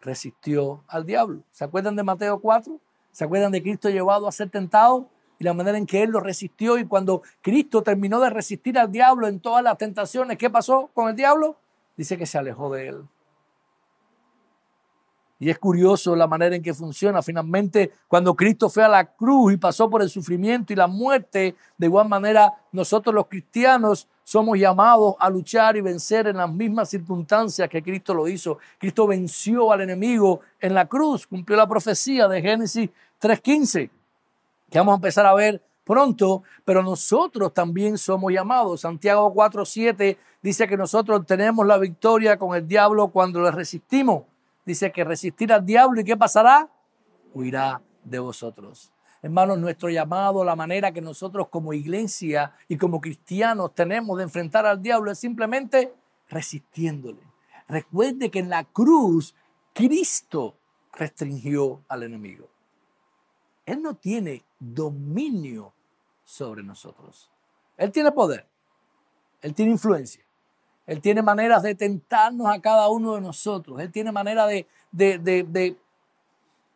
Resistió 0.00 0.82
al 0.88 1.06
diablo. 1.06 1.42
¿Se 1.52 1.64
acuerdan 1.64 1.94
de 1.94 2.02
Mateo 2.02 2.40
4? 2.40 2.80
¿Se 3.12 3.24
acuerdan 3.24 3.52
de 3.52 3.62
Cristo 3.62 3.88
llevado 3.88 4.26
a 4.26 4.32
ser 4.32 4.50
tentado? 4.50 5.08
Y 5.38 5.44
la 5.44 5.54
manera 5.54 5.78
en 5.78 5.86
que 5.86 6.02
Él 6.02 6.10
lo 6.10 6.20
resistió. 6.20 6.78
Y 6.78 6.86
cuando 6.86 7.22
Cristo 7.42 7.82
terminó 7.82 8.18
de 8.18 8.30
resistir 8.30 8.76
al 8.76 8.90
diablo 8.90 9.28
en 9.28 9.38
todas 9.38 9.62
las 9.62 9.78
tentaciones, 9.78 10.36
¿qué 10.36 10.50
pasó 10.50 10.90
con 10.94 11.08
el 11.08 11.16
diablo? 11.16 11.56
Dice 11.96 12.18
que 12.18 12.26
se 12.26 12.38
alejó 12.38 12.72
de 12.72 12.88
Él. 12.88 13.04
Y 15.38 15.50
es 15.50 15.58
curioso 15.58 16.14
la 16.14 16.26
manera 16.26 16.54
en 16.54 16.62
que 16.62 16.72
funciona. 16.72 17.20
Finalmente, 17.20 17.92
cuando 18.06 18.34
Cristo 18.34 18.70
fue 18.70 18.84
a 18.84 18.88
la 18.88 19.04
cruz 19.04 19.52
y 19.52 19.56
pasó 19.56 19.90
por 19.90 20.00
el 20.02 20.08
sufrimiento 20.08 20.72
y 20.72 20.76
la 20.76 20.86
muerte, 20.86 21.56
de 21.76 21.86
igual 21.86 22.08
manera 22.08 22.54
nosotros 22.72 23.14
los 23.14 23.26
cristianos 23.26 24.08
somos 24.22 24.58
llamados 24.58 25.16
a 25.18 25.28
luchar 25.28 25.76
y 25.76 25.80
vencer 25.80 26.28
en 26.28 26.38
las 26.38 26.50
mismas 26.50 26.88
circunstancias 26.88 27.68
que 27.68 27.82
Cristo 27.82 28.14
lo 28.14 28.28
hizo. 28.28 28.58
Cristo 28.78 29.06
venció 29.06 29.72
al 29.72 29.82
enemigo 29.82 30.40
en 30.60 30.72
la 30.72 30.86
cruz, 30.86 31.26
cumplió 31.26 31.56
la 31.56 31.68
profecía 31.68 32.26
de 32.28 32.40
Génesis 32.40 32.88
3.15, 33.20 33.90
que 34.70 34.78
vamos 34.78 34.92
a 34.92 34.96
empezar 34.96 35.26
a 35.26 35.34
ver 35.34 35.60
pronto, 35.84 36.42
pero 36.64 36.82
nosotros 36.82 37.52
también 37.52 37.98
somos 37.98 38.32
llamados. 38.32 38.80
Santiago 38.80 39.34
4.7 39.34 40.16
dice 40.40 40.66
que 40.66 40.76
nosotros 40.76 41.26
tenemos 41.26 41.66
la 41.66 41.76
victoria 41.76 42.38
con 42.38 42.56
el 42.56 42.66
diablo 42.66 43.08
cuando 43.08 43.42
le 43.42 43.50
resistimos 43.50 44.22
dice 44.64 44.92
que 44.92 45.04
resistir 45.04 45.52
al 45.52 45.64
diablo 45.64 46.00
y 46.00 46.04
qué 46.04 46.16
pasará? 46.16 46.68
Huirá 47.32 47.82
de 48.04 48.18
vosotros. 48.18 48.92
Hermanos, 49.22 49.58
nuestro 49.58 49.88
llamado, 49.88 50.44
la 50.44 50.54
manera 50.54 50.92
que 50.92 51.00
nosotros 51.00 51.48
como 51.48 51.72
iglesia 51.72 52.52
y 52.68 52.76
como 52.76 53.00
cristianos 53.00 53.74
tenemos 53.74 54.18
de 54.18 54.24
enfrentar 54.24 54.66
al 54.66 54.82
diablo 54.82 55.10
es 55.10 55.18
simplemente 55.18 55.94
resistiéndole. 56.28 57.22
Recuerde 57.68 58.30
que 58.30 58.40
en 58.40 58.50
la 58.50 58.64
cruz 58.64 59.34
Cristo 59.72 60.56
restringió 60.92 61.82
al 61.88 62.02
enemigo. 62.02 62.48
Él 63.66 63.80
no 63.82 63.94
tiene 63.94 64.44
dominio 64.58 65.72
sobre 66.22 66.62
nosotros. 66.62 67.30
Él 67.76 67.90
tiene 67.90 68.12
poder. 68.12 68.46
Él 69.40 69.54
tiene 69.54 69.72
influencia. 69.72 70.23
Él 70.86 71.00
tiene 71.00 71.22
maneras 71.22 71.62
de 71.62 71.74
tentarnos 71.74 72.46
a 72.46 72.60
cada 72.60 72.88
uno 72.88 73.14
de 73.14 73.20
nosotros. 73.20 73.80
Él 73.80 73.90
tiene 73.90 74.12
manera 74.12 74.46
de, 74.46 74.66
de, 74.92 75.18
de, 75.18 75.76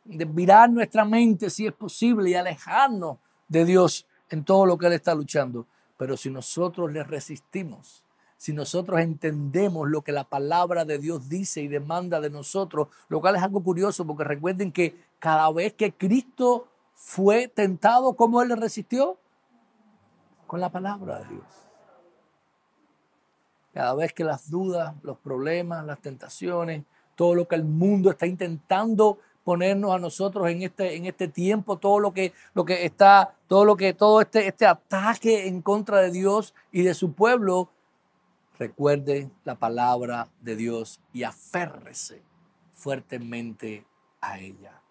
de, 0.04 0.24
virar 0.24 0.70
nuestra 0.70 1.04
mente 1.04 1.50
si 1.50 1.66
es 1.66 1.72
posible 1.74 2.30
y 2.30 2.34
alejarnos 2.34 3.18
de 3.48 3.64
Dios 3.64 4.06
en 4.30 4.44
todo 4.44 4.64
lo 4.64 4.78
que 4.78 4.86
Él 4.86 4.94
está 4.94 5.14
luchando. 5.14 5.66
Pero 5.98 6.16
si 6.16 6.30
nosotros 6.30 6.90
le 6.92 7.04
resistimos, 7.04 8.02
si 8.38 8.52
nosotros 8.52 9.00
entendemos 9.00 9.88
lo 9.88 10.00
que 10.02 10.12
la 10.12 10.24
palabra 10.24 10.84
de 10.84 10.98
Dios 10.98 11.28
dice 11.28 11.60
y 11.60 11.68
demanda 11.68 12.20
de 12.20 12.30
nosotros, 12.30 12.88
lo 13.08 13.20
cual 13.20 13.36
es 13.36 13.42
algo 13.42 13.62
curioso 13.62 14.06
porque 14.06 14.24
recuerden 14.24 14.72
que 14.72 14.96
cada 15.18 15.50
vez 15.52 15.74
que 15.74 15.92
Cristo 15.92 16.68
fue 16.94 17.48
tentado, 17.48 18.14
¿cómo 18.14 18.40
Él 18.40 18.48
le 18.48 18.56
resistió? 18.56 19.18
Con 20.46 20.60
la 20.60 20.70
palabra 20.70 21.18
de 21.18 21.28
Dios. 21.34 21.67
Cada 23.78 23.94
vez 23.94 24.12
que 24.12 24.24
las 24.24 24.50
dudas, 24.50 24.92
los 25.04 25.18
problemas, 25.18 25.86
las 25.86 26.00
tentaciones, 26.00 26.82
todo 27.14 27.36
lo 27.36 27.46
que 27.46 27.54
el 27.54 27.62
mundo 27.62 28.10
está 28.10 28.26
intentando 28.26 29.20
ponernos 29.44 29.94
a 29.94 30.00
nosotros 30.00 30.48
en 30.48 30.62
este, 30.62 30.96
en 30.96 31.06
este 31.06 31.28
tiempo, 31.28 31.76
todo 31.76 32.00
lo 32.00 32.12
que, 32.12 32.32
lo 32.54 32.64
que 32.64 32.84
está, 32.84 33.36
todo 33.46 33.64
lo 33.64 33.76
que, 33.76 33.94
todo 33.94 34.20
este, 34.20 34.48
este 34.48 34.66
ataque 34.66 35.46
en 35.46 35.62
contra 35.62 35.98
de 35.98 36.10
Dios 36.10 36.56
y 36.72 36.82
de 36.82 36.92
su 36.92 37.12
pueblo, 37.12 37.70
recuerde 38.58 39.30
la 39.44 39.54
palabra 39.54 40.26
de 40.40 40.56
Dios 40.56 41.00
y 41.12 41.22
aférrese 41.22 42.20
fuertemente 42.72 43.86
a 44.20 44.40
ella. 44.40 44.82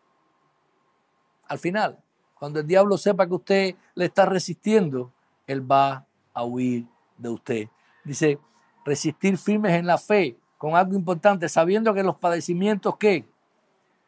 Al 1.46 1.60
final, 1.60 2.00
cuando 2.36 2.62
el 2.62 2.68
diablo 2.68 2.98
sepa 2.98 3.28
que 3.28 3.34
usted 3.34 3.76
le 3.96 4.06
está 4.06 4.26
resistiendo, 4.26 5.12
él 5.46 5.70
va 5.70 6.08
a 6.34 6.46
huir 6.46 6.86
de 7.18 7.28
usted. 7.28 7.68
Dice, 8.06 8.40
resistir 8.88 9.38
firmes 9.38 9.74
en 9.74 9.86
la 9.86 9.98
fe 9.98 10.38
con 10.58 10.76
algo 10.76 10.96
importante, 10.96 11.48
sabiendo 11.50 11.94
que 11.94 12.02
los 12.02 12.16
padecimientos 12.16 12.98
que 12.98 13.26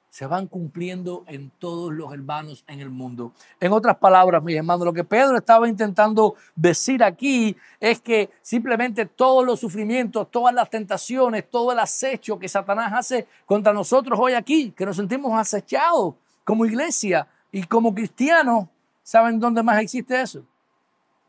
se 0.09 0.25
van 0.25 0.47
cumpliendo 0.47 1.23
en 1.27 1.51
todos 1.59 1.93
los 1.93 2.11
hermanos 2.11 2.63
en 2.65 2.79
el 2.79 2.89
mundo. 2.89 3.31
En 3.59 3.71
otras 3.71 3.97
palabras, 3.97 4.41
mis 4.41 4.55
hermanos, 4.55 4.85
lo 4.85 4.93
que 4.93 5.03
Pedro 5.03 5.37
estaba 5.37 5.69
intentando 5.69 6.33
decir 6.55 7.03
aquí 7.03 7.55
es 7.79 8.01
que 8.01 8.31
simplemente 8.41 9.05
todos 9.05 9.45
los 9.45 9.59
sufrimientos, 9.59 10.31
todas 10.31 10.55
las 10.55 10.67
tentaciones, 10.69 11.47
todo 11.47 11.73
el 11.73 11.79
acecho 11.79 12.39
que 12.39 12.49
Satanás 12.49 12.91
hace 12.95 13.27
contra 13.45 13.71
nosotros 13.71 14.17
hoy 14.19 14.33
aquí, 14.33 14.71
que 14.71 14.85
nos 14.85 14.95
sentimos 14.95 15.31
acechados 15.37 16.15
como 16.43 16.65
iglesia 16.65 17.27
y 17.51 17.63
como 17.63 17.93
cristianos, 17.93 18.67
¿saben 19.03 19.39
dónde 19.39 19.61
más 19.61 19.79
existe 19.79 20.19
eso? 20.19 20.43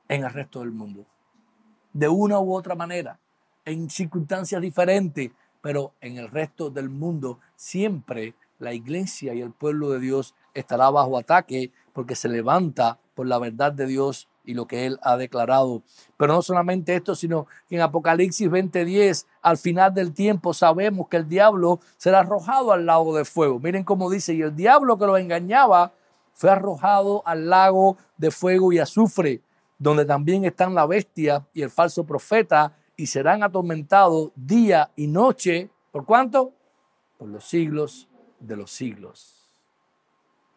En 0.08 0.24
el 0.24 0.32
resto 0.32 0.60
del 0.60 0.70
mundo. 0.70 1.04
De 1.92 2.08
una 2.08 2.40
u 2.40 2.54
otra 2.54 2.74
manera 2.74 3.18
en 3.70 3.88
circunstancias 3.90 4.60
diferentes, 4.60 5.30
pero 5.60 5.92
en 6.00 6.18
el 6.18 6.28
resto 6.28 6.70
del 6.70 6.88
mundo 6.88 7.38
siempre 7.56 8.34
la 8.58 8.74
iglesia 8.74 9.34
y 9.34 9.40
el 9.40 9.52
pueblo 9.52 9.90
de 9.90 10.00
Dios 10.00 10.34
estará 10.54 10.90
bajo 10.90 11.16
ataque 11.16 11.72
porque 11.92 12.14
se 12.14 12.28
levanta 12.28 12.98
por 13.14 13.26
la 13.26 13.38
verdad 13.38 13.72
de 13.72 13.86
Dios 13.86 14.28
y 14.44 14.54
lo 14.54 14.66
que 14.66 14.86
Él 14.86 14.98
ha 15.02 15.16
declarado. 15.16 15.82
Pero 16.16 16.34
no 16.34 16.42
solamente 16.42 16.94
esto, 16.94 17.14
sino 17.14 17.46
que 17.68 17.76
en 17.76 17.82
Apocalipsis 17.82 18.50
20:10, 18.50 19.26
al 19.42 19.58
final 19.58 19.94
del 19.94 20.12
tiempo, 20.12 20.54
sabemos 20.54 21.08
que 21.08 21.18
el 21.18 21.28
diablo 21.28 21.80
será 21.96 22.20
arrojado 22.20 22.72
al 22.72 22.86
lago 22.86 23.16
de 23.16 23.24
fuego. 23.24 23.60
Miren 23.60 23.84
cómo 23.84 24.10
dice, 24.10 24.34
y 24.34 24.42
el 24.42 24.56
diablo 24.56 24.98
que 24.98 25.06
lo 25.06 25.16
engañaba 25.16 25.92
fue 26.32 26.50
arrojado 26.50 27.22
al 27.26 27.48
lago 27.48 27.96
de 28.16 28.30
fuego 28.30 28.72
y 28.72 28.78
azufre, 28.78 29.42
donde 29.78 30.04
también 30.04 30.44
están 30.44 30.74
la 30.74 30.86
bestia 30.86 31.46
y 31.52 31.62
el 31.62 31.70
falso 31.70 32.04
profeta, 32.04 32.74
y 33.00 33.06
serán 33.06 33.42
atormentados 33.42 34.30
día 34.36 34.90
y 34.94 35.06
noche. 35.06 35.70
¿Por 35.90 36.04
cuánto? 36.04 36.52
Por 37.16 37.28
los 37.28 37.44
siglos 37.44 38.08
de 38.38 38.56
los 38.56 38.70
siglos. 38.70 39.48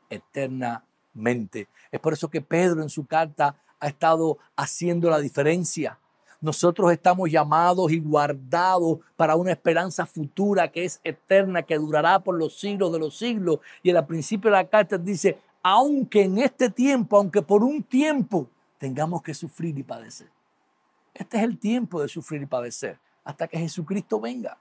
Eternamente. 0.10 1.70
Es 1.90 2.02
por 2.02 2.12
eso 2.12 2.30
que 2.30 2.42
Pedro 2.42 2.82
en 2.82 2.90
su 2.90 3.06
carta 3.06 3.56
ha 3.80 3.88
estado 3.88 4.40
haciendo 4.58 5.10
la 5.10 5.20
diferencia. 5.20 5.98
Nosotros 6.42 6.92
estamos 6.92 7.32
llamados 7.32 7.90
y 7.94 8.02
guardados 8.02 9.00
para 9.16 9.38
una 9.38 9.52
esperanza 9.52 10.06
futura 10.06 10.70
que 10.70 10.84
es 10.84 11.00
eterna, 11.06 11.64
que 11.64 11.78
durará 11.78 12.20
por 12.20 12.38
los 12.38 12.60
siglos 12.60 12.92
de 12.92 13.00
los 13.00 13.18
siglos. 13.18 13.60
Y 13.82 13.90
el 13.90 14.06
principio 14.06 14.52
de 14.52 14.58
la 14.58 14.68
carta 14.68 14.98
dice, 14.98 15.38
aunque 15.62 16.24
en 16.24 16.40
este 16.40 16.70
tiempo, 16.70 17.16
aunque 17.16 17.42
por 17.42 17.64
un 17.64 17.84
tiempo, 17.84 18.50
tengamos 18.80 19.22
que 19.22 19.34
sufrir 19.34 19.80
y 19.80 19.84
padecer. 19.84 20.33
Este 21.14 21.38
es 21.38 21.44
el 21.44 21.60
tiempo 21.60 22.02
de 22.02 22.08
sufrir 22.08 22.42
y 22.42 22.46
padecer 22.46 23.00
hasta 23.24 23.48
que 23.48 23.58
Jesucristo 23.58 24.20
venga. 24.20 24.58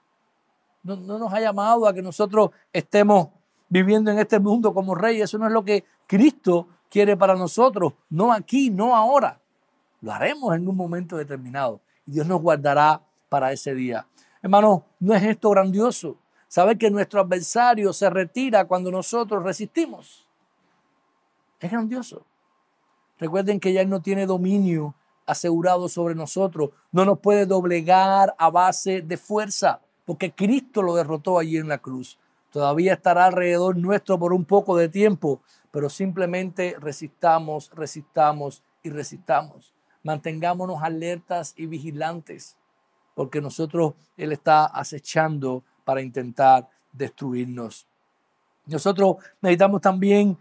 No, 0.83 0.95
nos 0.95 1.33
ha 1.33 1.39
llamado 1.39 1.87
a 1.87 1.93
que 1.93 2.01
nosotros 2.01 2.51
estemos 2.71 3.29
viviendo 3.69 4.11
en 4.11 4.19
este 4.19 4.39
mundo 4.39 4.73
como 4.73 4.95
reyes. 4.95 5.25
Eso 5.25 5.37
no 5.37 5.47
es 5.47 5.53
lo 5.53 5.63
que 5.63 5.85
Cristo 6.07 6.67
quiere 6.89 7.15
para 7.15 7.35
nosotros. 7.35 7.93
No 8.09 8.31
aquí, 8.33 8.69
no 8.69 8.95
ahora. 8.95 9.39
Lo 10.01 10.11
haremos 10.11 10.53
en 10.55 10.67
un 10.67 10.75
momento 10.75 11.15
determinado. 11.15 11.79
Y 12.05 12.11
Dios 12.11 12.27
nos 12.27 12.41
guardará 12.41 13.01
para 13.29 13.51
ese 13.51 13.73
día. 13.73 14.05
Hermano, 14.41 14.85
¿no 14.99 15.13
es 15.13 15.23
esto 15.23 15.49
grandioso? 15.51 16.17
Saber 16.49 16.77
que 16.77 16.91
nuestro 16.91 17.21
adversario 17.21 17.93
se 17.93 18.09
retira 18.09 18.65
cuando 18.65 18.91
nosotros 18.91 19.41
resistimos. 19.41 20.27
Es 21.59 21.71
grandioso. 21.71 22.25
Recuerden 23.17 23.59
que 23.59 23.71
ya 23.71 23.81
Él 23.81 23.89
no 23.89 24.01
tiene 24.01 24.25
dominio 24.25 24.93
asegurado 25.25 25.89
sobre 25.89 26.15
nosotros. 26.15 26.71
No 26.91 27.05
nos 27.05 27.19
puede 27.19 27.45
doblegar 27.45 28.35
a 28.37 28.49
base 28.49 29.01
de 29.01 29.17
fuerza, 29.17 29.81
porque 30.05 30.33
Cristo 30.33 30.81
lo 30.81 30.95
derrotó 30.95 31.39
allí 31.39 31.57
en 31.57 31.67
la 31.67 31.77
cruz. 31.77 32.17
Todavía 32.51 32.93
estará 32.93 33.25
alrededor 33.25 33.77
nuestro 33.77 34.19
por 34.19 34.33
un 34.33 34.45
poco 34.45 34.77
de 34.77 34.89
tiempo, 34.89 35.41
pero 35.71 35.89
simplemente 35.89 36.75
resistamos, 36.79 37.71
resistamos 37.73 38.63
y 38.83 38.89
resistamos. 38.89 39.73
Mantengámonos 40.03 40.83
alertas 40.83 41.53
y 41.57 41.65
vigilantes, 41.65 42.57
porque 43.15 43.41
nosotros 43.41 43.93
Él 44.17 44.31
está 44.31 44.65
acechando 44.65 45.63
para 45.83 46.01
intentar 46.01 46.69
destruirnos. 46.91 47.87
Nosotros 48.65 49.17
necesitamos 49.41 49.81
también 49.81 50.37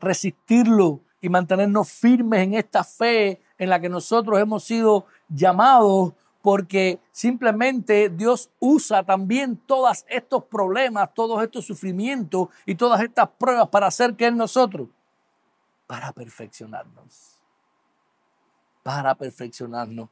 resistirlo 0.00 1.00
y 1.20 1.28
mantenernos 1.28 1.90
firmes 1.90 2.40
en 2.40 2.54
esta 2.54 2.82
fe 2.82 3.40
en 3.62 3.70
la 3.70 3.80
que 3.80 3.88
nosotros 3.88 4.40
hemos 4.40 4.64
sido 4.64 5.06
llamados 5.28 6.14
porque 6.42 6.98
simplemente 7.12 8.08
Dios 8.08 8.50
usa 8.58 9.04
también 9.04 9.56
todos 9.56 10.04
estos 10.08 10.42
problemas, 10.46 11.14
todos 11.14 11.40
estos 11.44 11.64
sufrimientos 11.64 12.48
y 12.66 12.74
todas 12.74 13.00
estas 13.00 13.28
pruebas 13.28 13.68
para 13.68 13.86
hacer 13.86 14.16
que 14.16 14.26
en 14.26 14.36
nosotros, 14.36 14.88
para 15.86 16.10
perfeccionarnos. 16.10 17.38
para 18.82 19.14
perfeccionarnos. 19.14 20.08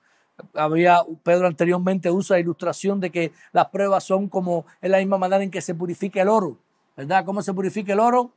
Había, 0.54 1.02
Pedro 1.24 1.48
anteriormente 1.48 2.08
usa 2.08 2.36
la 2.36 2.40
ilustración 2.40 3.00
de 3.00 3.10
que 3.10 3.32
las 3.50 3.66
pruebas 3.66 4.04
son 4.04 4.28
como 4.28 4.64
en 4.80 4.92
la 4.92 4.98
misma 4.98 5.18
manera 5.18 5.42
en 5.42 5.50
que 5.50 5.60
se 5.60 5.74
purifica 5.74 6.22
el 6.22 6.28
oro. 6.28 6.56
¿Verdad? 6.96 7.24
¿Cómo 7.24 7.42
se 7.42 7.52
purifica 7.52 7.94
el 7.94 7.98
oro? 7.98 8.30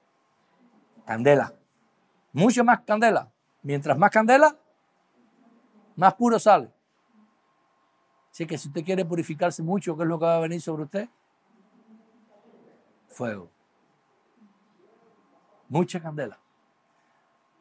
Candela. 1.06 1.54
Mucho 2.32 2.64
más 2.64 2.82
candela. 2.82 3.30
Mientras 3.62 3.96
más 3.96 4.10
candela, 4.10 4.58
más 5.96 6.14
puro 6.16 6.40
sale. 6.40 6.72
Así 8.32 8.48
que 8.48 8.58
si 8.58 8.68
usted 8.68 8.84
quiere 8.84 9.06
purificarse 9.06 9.62
mucho, 9.62 9.96
¿qué 9.96 10.04
es 10.04 10.10
lo 10.10 10.18
que 10.18 10.26
va 10.26 10.38
a 10.38 10.40
venir 10.40 10.60
sobre 10.60 10.84
usted? 10.84 11.08
Fuego. 13.10 13.52
Mucha 15.70 16.02
candela. 16.02 16.40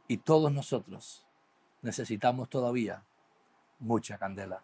Y 0.08 0.16
todos 0.16 0.50
nosotros 0.52 1.26
necesitamos 1.82 2.48
todavía 2.48 3.04
mucha 3.78 4.16
candela 4.16 4.62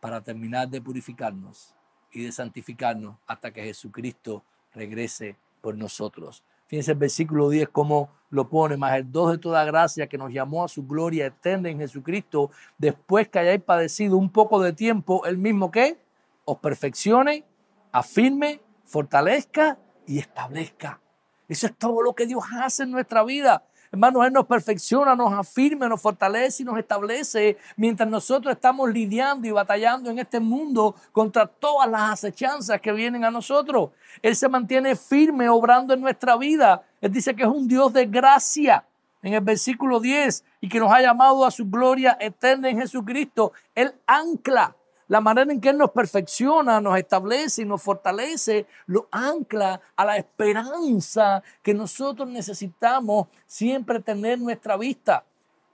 para 0.00 0.22
terminar 0.22 0.68
de 0.68 0.80
purificarnos 0.80 1.74
y 2.12 2.24
de 2.24 2.32
santificarnos 2.32 3.16
hasta 3.26 3.52
que 3.52 3.64
Jesucristo 3.64 4.44
regrese 4.72 5.36
por 5.60 5.76
nosotros. 5.76 6.44
Fíjense 6.68 6.92
el 6.92 6.98
versículo 6.98 7.48
10 7.48 7.70
cómo 7.70 8.10
lo 8.30 8.48
pone, 8.48 8.76
más 8.76 8.94
el 8.94 9.10
2 9.10 9.32
de 9.32 9.38
toda 9.38 9.64
gracia 9.64 10.06
que 10.06 10.18
nos 10.18 10.32
llamó 10.32 10.64
a 10.64 10.68
su 10.68 10.86
gloria 10.86 11.26
eterna 11.26 11.70
en 11.70 11.78
Jesucristo, 11.78 12.50
después 12.76 13.28
que 13.28 13.38
hayáis 13.38 13.62
padecido 13.62 14.18
un 14.18 14.30
poco 14.30 14.60
de 14.60 14.74
tiempo, 14.74 15.24
el 15.24 15.38
mismo 15.38 15.70
que 15.70 15.98
os 16.44 16.58
perfeccione, 16.58 17.44
afirme, 17.90 18.60
fortalezca 18.84 19.78
y 20.06 20.18
establezca. 20.18 21.00
Eso 21.48 21.66
es 21.66 21.76
todo 21.76 22.02
lo 22.02 22.14
que 22.14 22.26
Dios 22.26 22.44
hace 22.52 22.82
en 22.82 22.90
nuestra 22.90 23.24
vida. 23.24 23.64
Hermanos, 23.90 24.26
Él 24.26 24.32
nos 24.32 24.46
perfecciona, 24.46 25.14
nos 25.14 25.32
afirma, 25.32 25.88
nos 25.88 26.00
fortalece 26.00 26.62
y 26.62 26.66
nos 26.66 26.78
establece 26.78 27.56
mientras 27.76 28.08
nosotros 28.08 28.54
estamos 28.54 28.90
lidiando 28.92 29.46
y 29.48 29.50
batallando 29.50 30.10
en 30.10 30.18
este 30.18 30.40
mundo 30.40 30.94
contra 31.12 31.46
todas 31.46 31.90
las 31.90 32.12
acechanzas 32.12 32.80
que 32.80 32.92
vienen 32.92 33.24
a 33.24 33.30
nosotros. 33.30 33.90
Él 34.22 34.36
se 34.36 34.48
mantiene 34.48 34.96
firme 34.96 35.48
obrando 35.48 35.94
en 35.94 36.00
nuestra 36.00 36.36
vida. 36.36 36.82
Él 37.00 37.12
dice 37.12 37.34
que 37.34 37.42
es 37.42 37.48
un 37.48 37.66
Dios 37.66 37.92
de 37.92 38.06
gracia 38.06 38.84
en 39.22 39.34
el 39.34 39.40
versículo 39.40 40.00
10 40.00 40.44
y 40.60 40.68
que 40.68 40.80
nos 40.80 40.92
ha 40.92 41.00
llamado 41.00 41.44
a 41.44 41.50
su 41.50 41.68
gloria 41.68 42.16
eterna 42.20 42.68
en 42.68 42.80
Jesucristo. 42.80 43.52
Él 43.74 43.94
ancla 44.06 44.76
la 45.08 45.20
manera 45.22 45.50
en 45.50 45.60
que 45.60 45.70
Él 45.70 45.78
nos 45.78 45.90
perfecciona, 45.90 46.80
nos 46.80 46.98
establece 46.98 47.62
y 47.62 47.64
nos 47.64 47.82
fortalece, 47.82 48.66
lo 48.86 49.08
ancla 49.10 49.80
a 49.96 50.04
la 50.04 50.16
esperanza 50.18 51.42
que 51.62 51.72
nosotros 51.72 52.28
necesitamos 52.28 53.28
siempre 53.46 54.00
tener 54.00 54.34
en 54.34 54.44
nuestra 54.44 54.76
vista. 54.76 55.24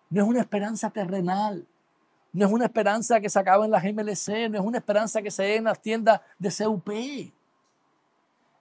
No 0.08 0.22
es 0.22 0.28
una 0.28 0.40
esperanza 0.40 0.90
terrenal, 0.90 1.66
no 2.32 2.46
es 2.46 2.52
una 2.52 2.66
esperanza 2.66 3.20
que 3.20 3.28
se 3.28 3.38
acaba 3.38 3.64
en 3.64 3.72
las 3.72 3.82
MLC, 3.82 4.48
no 4.48 4.58
es 4.58 4.64
una 4.64 4.78
esperanza 4.78 5.20
que 5.20 5.30
se 5.32 5.42
dé 5.42 5.56
en 5.56 5.64
las 5.64 5.80
tiendas 5.82 6.20
de 6.38 6.50
CUP. 6.50 6.88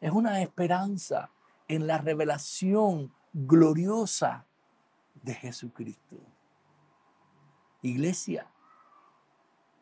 Es 0.02 0.12
una 0.12 0.42
esperanza 0.42 1.30
en 1.68 1.86
la 1.86 2.00
revelación 2.00 3.14
gloriosa 3.32 4.46
de 5.22 5.34
Jesucristo. 5.34 6.18
Iglesia, 7.82 8.48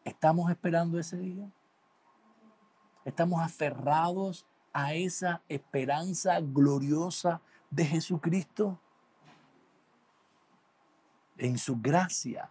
¿Estamos 0.03 0.49
esperando 0.49 0.97
ese 0.97 1.17
día? 1.17 1.51
¿Estamos 3.05 3.41
aferrados 3.41 4.45
a 4.73 4.93
esa 4.95 5.41
esperanza 5.47 6.39
gloriosa 6.39 7.41
de 7.69 7.85
Jesucristo? 7.85 8.79
En 11.37 11.57
su 11.57 11.79
gracia 11.79 12.49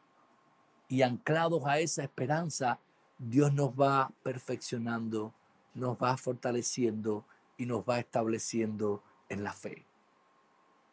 y 0.88 1.02
anclados 1.02 1.64
a 1.66 1.78
esa 1.78 2.02
esperanza, 2.02 2.78
Dios 3.18 3.52
nos 3.52 3.70
va 3.70 4.10
perfeccionando, 4.22 5.32
nos 5.74 5.96
va 5.96 6.16
fortaleciendo 6.16 7.24
y 7.56 7.66
nos 7.66 7.82
va 7.82 7.98
estableciendo 7.98 9.02
en 9.28 9.44
la 9.44 9.52
fe. 9.52 9.86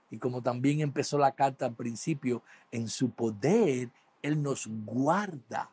Y 0.10 0.17
como 0.17 0.41
también 0.41 0.82
empezó 0.82 1.17
la 1.17 1.34
carta 1.34 1.65
al 1.65 1.76
principio, 1.76 2.41
en 2.72 2.88
su 2.88 3.12
poder 3.12 3.91
Él 4.22 4.41
nos 4.41 4.67
guarda 4.67 5.72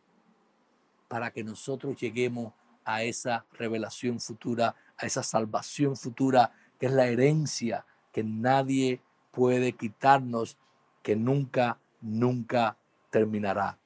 para 1.09 1.31
que 1.31 1.45
nosotros 1.45 1.97
lleguemos 1.97 2.53
a 2.85 3.03
esa 3.03 3.47
revelación 3.53 4.21
futura, 4.21 4.75
a 4.97 5.07
esa 5.07 5.23
salvación 5.23 5.97
futura, 5.97 6.53
que 6.79 6.87
es 6.87 6.93
la 6.93 7.07
herencia 7.07 7.87
que 8.13 8.23
nadie 8.23 9.01
puede 9.33 9.73
quitarnos, 9.73 10.57
que 11.03 11.17
nunca, 11.17 11.79
nunca 12.01 12.77
terminará. 13.11 13.77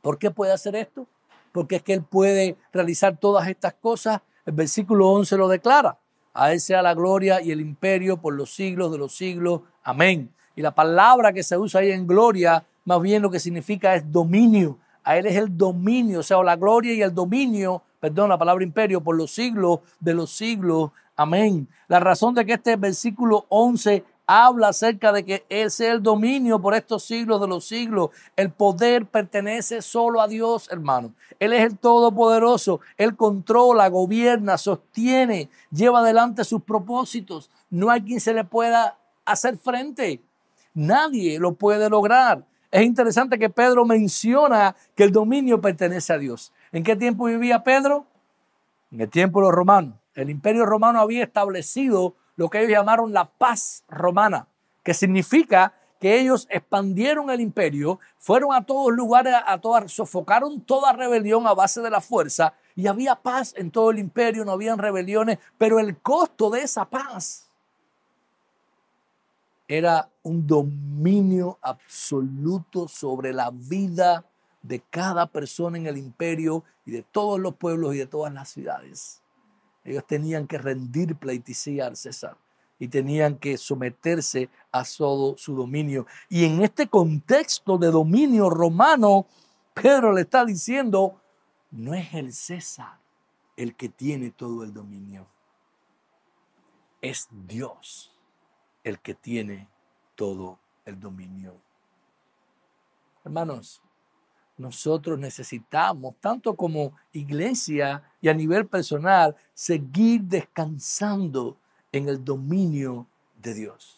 ¿Por 0.00 0.18
qué 0.18 0.30
puede 0.30 0.52
hacer 0.52 0.76
esto? 0.76 1.06
Porque 1.52 1.76
es 1.76 1.82
que 1.82 1.92
Él 1.92 2.02
puede 2.02 2.56
realizar 2.72 3.16
todas 3.16 3.48
estas 3.48 3.74
cosas. 3.74 4.20
El 4.46 4.54
versículo 4.54 5.08
11 5.10 5.36
lo 5.36 5.48
declara. 5.48 5.98
A 6.32 6.52
Él 6.52 6.60
sea 6.60 6.82
la 6.82 6.94
gloria 6.94 7.42
y 7.42 7.50
el 7.50 7.60
imperio 7.60 8.16
por 8.16 8.34
los 8.34 8.54
siglos 8.54 8.90
de 8.92 8.98
los 8.98 9.14
siglos. 9.14 9.62
Amén. 9.82 10.32
Y 10.54 10.62
la 10.62 10.74
palabra 10.74 11.32
que 11.32 11.42
se 11.42 11.58
usa 11.58 11.80
ahí 11.80 11.90
en 11.90 12.06
gloria, 12.06 12.64
más 12.84 13.02
bien 13.02 13.22
lo 13.22 13.30
que 13.30 13.40
significa 13.40 13.94
es 13.94 14.10
dominio. 14.10 14.78
A 15.04 15.16
Él 15.16 15.26
es 15.26 15.36
el 15.36 15.56
dominio, 15.56 16.20
o 16.20 16.22
sea, 16.22 16.42
la 16.42 16.56
gloria 16.56 16.94
y 16.94 17.02
el 17.02 17.14
dominio, 17.14 17.82
perdón, 18.00 18.28
la 18.28 18.38
palabra 18.38 18.64
imperio, 18.64 19.00
por 19.00 19.16
los 19.16 19.32
siglos 19.32 19.80
de 20.00 20.14
los 20.14 20.30
siglos. 20.30 20.90
Amén. 21.16 21.68
La 21.88 22.00
razón 22.00 22.34
de 22.34 22.44
que 22.44 22.54
este 22.54 22.76
versículo 22.76 23.46
11 23.48 24.04
habla 24.26 24.68
acerca 24.68 25.12
de 25.12 25.24
que 25.24 25.70
sea 25.70 25.92
el 25.92 26.02
dominio 26.02 26.60
por 26.60 26.74
estos 26.74 27.04
siglos 27.04 27.40
de 27.40 27.48
los 27.48 27.66
siglos. 27.66 28.10
El 28.36 28.50
poder 28.50 29.06
pertenece 29.06 29.82
solo 29.82 30.20
a 30.20 30.28
Dios, 30.28 30.68
hermano. 30.70 31.12
Él 31.38 31.52
es 31.52 31.62
el 31.64 31.78
Todopoderoso. 31.78 32.80
Él 32.96 33.16
controla, 33.16 33.88
gobierna, 33.88 34.56
sostiene, 34.58 35.50
lleva 35.70 36.00
adelante 36.00 36.44
sus 36.44 36.62
propósitos. 36.62 37.50
No 37.68 37.90
hay 37.90 38.02
quien 38.02 38.20
se 38.20 38.32
le 38.32 38.44
pueda 38.44 38.96
hacer 39.24 39.56
frente. 39.58 40.22
Nadie 40.74 41.38
lo 41.38 41.52
puede 41.52 41.90
lograr. 41.90 42.44
Es 42.72 42.82
interesante 42.82 43.38
que 43.38 43.50
Pedro 43.50 43.84
menciona 43.84 44.74
que 44.94 45.04
el 45.04 45.12
dominio 45.12 45.60
pertenece 45.60 46.14
a 46.14 46.18
Dios. 46.18 46.54
¿En 46.72 46.82
qué 46.82 46.96
tiempo 46.96 47.26
vivía 47.26 47.62
Pedro? 47.62 48.06
En 48.90 49.02
el 49.02 49.10
tiempo 49.10 49.40
de 49.40 49.46
los 49.46 49.54
romanos. 49.54 49.94
El 50.14 50.30
imperio 50.30 50.64
romano 50.64 50.98
había 50.98 51.22
establecido 51.22 52.14
lo 52.36 52.48
que 52.48 52.60
ellos 52.60 52.70
llamaron 52.70 53.12
la 53.12 53.26
paz 53.26 53.84
romana, 53.88 54.46
que 54.82 54.94
significa 54.94 55.74
que 56.00 56.18
ellos 56.18 56.46
expandieron 56.50 57.28
el 57.28 57.42
imperio, 57.42 58.00
fueron 58.18 58.54
a 58.54 58.64
todos 58.64 58.90
lugares, 58.90 59.34
a 59.46 59.60
todas, 59.60 59.92
sofocaron 59.92 60.62
toda 60.62 60.94
rebelión 60.94 61.46
a 61.46 61.52
base 61.52 61.82
de 61.82 61.90
la 61.90 62.00
fuerza 62.00 62.54
y 62.74 62.86
había 62.86 63.16
paz 63.16 63.52
en 63.54 63.70
todo 63.70 63.90
el 63.90 63.98
imperio, 63.98 64.46
no 64.46 64.52
habían 64.52 64.78
rebeliones, 64.78 65.38
pero 65.58 65.78
el 65.78 65.98
costo 65.98 66.48
de 66.48 66.62
esa 66.62 66.86
paz 66.86 67.51
era 69.74 70.10
un 70.22 70.46
dominio 70.46 71.58
absoluto 71.62 72.88
sobre 72.88 73.32
la 73.32 73.50
vida 73.50 74.22
de 74.60 74.80
cada 74.80 75.26
persona 75.26 75.78
en 75.78 75.86
el 75.86 75.96
imperio 75.96 76.62
y 76.84 76.90
de 76.90 77.02
todos 77.02 77.40
los 77.40 77.54
pueblos 77.54 77.94
y 77.94 77.98
de 77.98 78.06
todas 78.06 78.34
las 78.34 78.50
ciudades. 78.50 79.22
Ellos 79.82 80.06
tenían 80.06 80.46
que 80.46 80.58
rendir 80.58 81.16
pleitesía 81.16 81.86
al 81.86 81.96
César 81.96 82.36
y 82.78 82.88
tenían 82.88 83.38
que 83.38 83.56
someterse 83.56 84.50
a 84.72 84.84
todo 84.84 85.38
su 85.38 85.56
dominio. 85.56 86.06
Y 86.28 86.44
en 86.44 86.62
este 86.62 86.86
contexto 86.86 87.78
de 87.78 87.90
dominio 87.90 88.50
romano, 88.50 89.24
Pedro 89.72 90.12
le 90.12 90.20
está 90.20 90.44
diciendo, 90.44 91.18
no 91.70 91.94
es 91.94 92.12
el 92.12 92.34
César 92.34 92.98
el 93.56 93.74
que 93.74 93.88
tiene 93.88 94.32
todo 94.32 94.64
el 94.64 94.74
dominio, 94.74 95.26
es 97.00 97.26
Dios 97.30 98.11
el 98.84 98.98
que 99.00 99.14
tiene 99.14 99.68
todo 100.14 100.58
el 100.84 100.98
dominio. 100.98 101.54
Hermanos, 103.24 103.80
nosotros 104.58 105.18
necesitamos, 105.18 106.14
tanto 106.20 106.54
como 106.54 106.92
iglesia 107.12 108.02
y 108.20 108.28
a 108.28 108.34
nivel 108.34 108.66
personal, 108.66 109.34
seguir 109.54 110.22
descansando 110.22 111.56
en 111.90 112.08
el 112.08 112.24
dominio 112.24 113.06
de 113.40 113.54
Dios. 113.54 113.96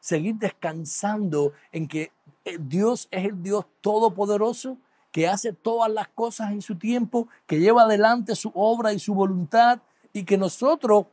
Seguir 0.00 0.36
descansando 0.36 1.52
en 1.72 1.88
que 1.88 2.12
eh, 2.44 2.58
Dios 2.58 3.08
es 3.10 3.26
el 3.26 3.42
Dios 3.42 3.66
todopoderoso, 3.80 4.78
que 5.12 5.28
hace 5.28 5.52
todas 5.52 5.90
las 5.90 6.08
cosas 6.08 6.52
en 6.52 6.62
su 6.62 6.76
tiempo, 6.76 7.28
que 7.46 7.58
lleva 7.58 7.82
adelante 7.82 8.34
su 8.36 8.52
obra 8.54 8.92
y 8.92 8.98
su 8.98 9.14
voluntad, 9.14 9.80
y 10.12 10.24
que 10.24 10.38
nosotros 10.38 11.06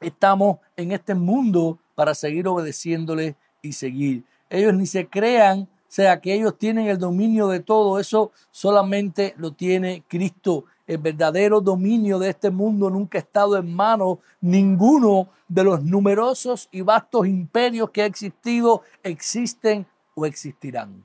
estamos 0.00 0.58
en 0.76 0.92
este 0.92 1.14
mundo 1.14 1.78
para 1.96 2.14
seguir 2.14 2.46
obedeciéndole 2.46 3.34
y 3.62 3.72
seguir. 3.72 4.22
Ellos 4.48 4.74
ni 4.74 4.86
se 4.86 5.08
crean, 5.08 5.62
o 5.62 5.68
sea, 5.88 6.20
que 6.20 6.34
ellos 6.34 6.56
tienen 6.56 6.86
el 6.86 6.98
dominio 6.98 7.48
de 7.48 7.58
todo, 7.58 7.98
eso 7.98 8.30
solamente 8.52 9.34
lo 9.38 9.52
tiene 9.52 10.04
Cristo. 10.06 10.66
El 10.86 10.98
verdadero 10.98 11.60
dominio 11.60 12.20
de 12.20 12.28
este 12.28 12.50
mundo 12.50 12.90
nunca 12.90 13.18
ha 13.18 13.22
estado 13.22 13.56
en 13.56 13.74
manos 13.74 14.18
ninguno 14.40 15.30
de 15.48 15.64
los 15.64 15.82
numerosos 15.82 16.68
y 16.70 16.82
vastos 16.82 17.26
imperios 17.26 17.90
que 17.90 18.02
ha 18.02 18.06
existido, 18.06 18.82
existen 19.02 19.86
o 20.14 20.26
existirán. 20.26 21.02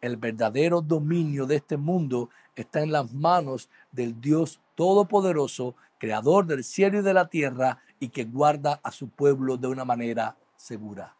el 0.00 0.16
verdadero 0.16 0.80
dominio 0.80 1.44
de 1.44 1.56
este 1.56 1.76
mundo 1.76 2.30
está 2.56 2.82
en 2.82 2.90
las 2.92 3.12
manos 3.12 3.68
del 3.92 4.18
Dios 4.20 4.60
Todopoderoso, 4.74 5.74
Creador 6.00 6.46
del 6.46 6.64
cielo 6.64 6.98
y 6.98 7.02
de 7.02 7.14
la 7.14 7.28
tierra, 7.28 7.78
y 8.00 8.08
que 8.08 8.24
guarda 8.24 8.80
a 8.82 8.90
su 8.90 9.08
pueblo 9.08 9.56
de 9.56 9.68
una 9.68 9.84
manera 9.84 10.36
segura. 10.56 11.14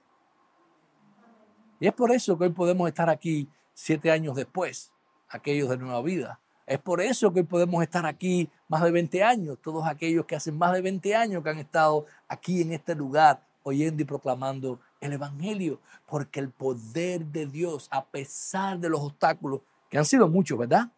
Y 1.79 1.87
es 1.87 1.93
por 1.93 2.11
eso 2.11 2.37
que 2.37 2.45
hoy 2.45 2.51
podemos 2.51 2.88
estar 2.88 3.09
aquí 3.09 3.49
siete 3.75 4.11
años 4.11 4.35
después, 4.35 4.90
aquellos 5.29 5.69
de 5.69 5.77
nueva 5.77 6.03
vida. 6.03 6.40
Es 6.66 6.79
por 6.79 7.01
eso 7.01 7.33
que 7.33 7.40
hoy 7.40 7.47
podemos 7.47 7.83
estar 7.83 8.07
aquí 8.07 8.49
más 8.69 8.83
de 8.83 8.90
20 8.90 9.23
años, 9.23 9.59
todos 9.62 9.87
aquellos 9.87 10.25
que 10.25 10.37
hacen 10.37 10.57
más 10.57 10.73
de 10.73 10.81
20 10.81 11.14
años 11.14 11.43
que 11.43 11.51
han 11.51 11.59
estado 11.59 12.07
aquí 12.27 12.62
en 12.62 12.73
este 12.73 12.95
lugar 12.95 13.45
oyendo 13.62 14.03
y 14.03 14.07
proclamando 14.07 14.81
el 15.01 15.12
Evangelio, 15.12 15.81
porque 16.07 16.40
el 16.40 16.51
poder 16.51 17.27
de 17.27 17.47
Dios, 17.47 17.88
a 17.90 18.05
pesar 18.05 18.79
de 18.79 18.88
los 18.88 19.01
obstáculos, 19.01 19.61
que 19.90 19.99
han 19.99 20.05
sido 20.05 20.29
muchos, 20.29 20.59
¿verdad? 20.59 20.90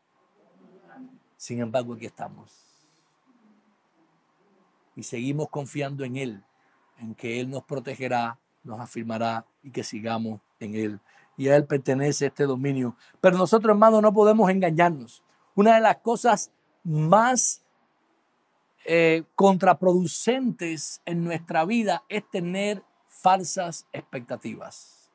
Sin 1.36 1.60
embargo, 1.60 1.94
aquí 1.94 2.06
estamos. 2.06 2.71
Y 4.94 5.02
seguimos 5.02 5.48
confiando 5.48 6.04
en 6.04 6.16
Él, 6.16 6.44
en 6.98 7.14
que 7.14 7.40
Él 7.40 7.50
nos 7.50 7.64
protegerá, 7.64 8.38
nos 8.64 8.80
afirmará 8.80 9.46
y 9.62 9.70
que 9.70 9.84
sigamos 9.84 10.40
en 10.60 10.74
Él. 10.74 11.00
Y 11.36 11.48
a 11.48 11.56
Él 11.56 11.64
pertenece 11.64 12.26
este 12.26 12.44
dominio. 12.44 12.96
Pero 13.20 13.38
nosotros, 13.38 13.70
hermanos, 13.70 14.02
no 14.02 14.12
podemos 14.12 14.50
engañarnos. 14.50 15.22
Una 15.54 15.74
de 15.74 15.80
las 15.80 15.96
cosas 15.98 16.50
más 16.84 17.62
eh, 18.84 19.22
contraproducentes 19.34 21.00
en 21.04 21.24
nuestra 21.24 21.64
vida 21.64 22.02
es 22.08 22.28
tener 22.30 22.82
falsas 23.06 23.86
expectativas. 23.92 25.10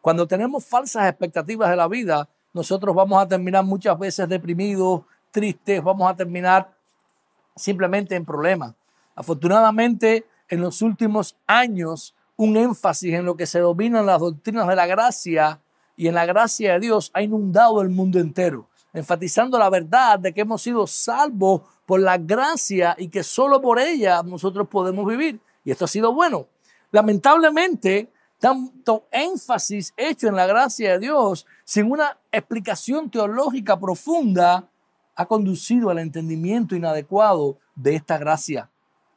Cuando 0.00 0.26
tenemos 0.26 0.66
falsas 0.66 1.08
expectativas 1.08 1.70
de 1.70 1.76
la 1.76 1.88
vida, 1.88 2.28
nosotros 2.52 2.94
vamos 2.94 3.22
a 3.22 3.28
terminar 3.28 3.64
muchas 3.64 3.98
veces 3.98 4.28
deprimidos, 4.28 5.02
tristes, 5.30 5.82
vamos 5.82 6.10
a 6.10 6.16
terminar 6.16 6.76
simplemente 7.56 8.14
en 8.14 8.24
problemas. 8.24 8.74
Afortunadamente, 9.14 10.26
en 10.48 10.60
los 10.60 10.82
últimos 10.82 11.36
años, 11.46 12.14
un 12.36 12.56
énfasis 12.56 13.14
en 13.14 13.24
lo 13.24 13.36
que 13.36 13.46
se 13.46 13.60
dominan 13.60 14.06
las 14.06 14.20
doctrinas 14.20 14.66
de 14.68 14.76
la 14.76 14.86
gracia 14.86 15.60
y 15.96 16.08
en 16.08 16.14
la 16.14 16.26
gracia 16.26 16.74
de 16.74 16.80
Dios 16.80 17.10
ha 17.14 17.22
inundado 17.22 17.80
el 17.80 17.90
mundo 17.90 18.18
entero, 18.18 18.68
enfatizando 18.92 19.58
la 19.58 19.70
verdad 19.70 20.18
de 20.18 20.32
que 20.32 20.40
hemos 20.40 20.62
sido 20.62 20.86
salvos 20.86 21.62
por 21.86 22.00
la 22.00 22.18
gracia 22.18 22.96
y 22.98 23.08
que 23.08 23.22
solo 23.22 23.60
por 23.60 23.78
ella 23.78 24.22
nosotros 24.22 24.68
podemos 24.68 25.06
vivir. 25.06 25.40
Y 25.64 25.70
esto 25.70 25.84
ha 25.84 25.88
sido 25.88 26.12
bueno. 26.12 26.46
Lamentablemente, 26.90 28.10
tanto 28.38 29.06
énfasis 29.10 29.94
hecho 29.96 30.28
en 30.28 30.36
la 30.36 30.46
gracia 30.46 30.92
de 30.92 30.98
Dios 30.98 31.46
sin 31.64 31.90
una 31.90 32.18
explicación 32.30 33.10
teológica 33.10 33.78
profunda 33.78 34.68
ha 35.16 35.26
conducido 35.26 35.90
al 35.90 35.98
entendimiento 35.98 36.74
inadecuado 36.74 37.58
de 37.74 37.94
esta 37.94 38.18
gracia, 38.18 38.70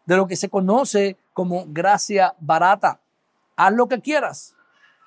de 0.08 0.18
lo 0.18 0.26
que 0.26 0.36
se 0.36 0.50
conoce 0.50 1.18
como 1.34 1.66
gracia 1.68 2.34
barata. 2.40 3.00
Haz 3.56 3.74
lo 3.74 3.88
que 3.88 4.02
quieras, 4.02 4.56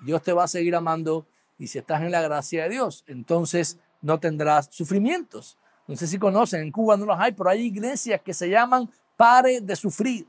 Dios 0.04 0.22
te 0.22 0.32
va 0.32 0.44
a 0.44 0.48
seguir 0.48 0.76
amando 0.76 1.26
y 1.58 1.66
si 1.66 1.78
estás 1.78 2.02
en 2.02 2.12
la 2.12 2.22
gracia 2.22 2.62
de 2.62 2.70
Dios, 2.70 3.04
entonces 3.06 3.78
no 4.00 4.20
tendrás 4.20 4.68
sufrimientos. 4.70 5.58
No 5.88 5.96
sé 5.96 6.06
si 6.06 6.18
conocen, 6.18 6.62
en 6.62 6.70
Cuba 6.70 6.96
no 6.96 7.04
los 7.04 7.18
hay, 7.18 7.32
pero 7.32 7.50
hay 7.50 7.62
iglesias 7.62 8.20
que 8.22 8.32
se 8.32 8.48
llaman 8.48 8.88
Pare 9.16 9.60
de 9.60 9.74
Sufrir. 9.74 10.26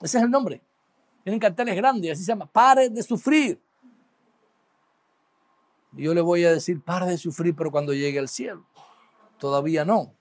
Ese 0.00 0.18
es 0.18 0.24
el 0.24 0.30
nombre. 0.30 0.60
Tienen 1.24 1.40
carteles 1.40 1.74
grandes, 1.74 2.12
así 2.12 2.22
se 2.22 2.28
llama, 2.28 2.46
pare 2.46 2.88
de 2.88 3.02
sufrir. 3.02 3.60
yo 5.92 6.14
le 6.14 6.20
voy 6.20 6.44
a 6.44 6.52
decir, 6.52 6.80
pare 6.80 7.06
de 7.06 7.18
sufrir, 7.18 7.56
pero 7.56 7.70
cuando 7.70 7.92
llegue 7.92 8.18
al 8.18 8.28
cielo. 8.28 8.64
Todavía 9.38 9.84
no. 9.84 10.12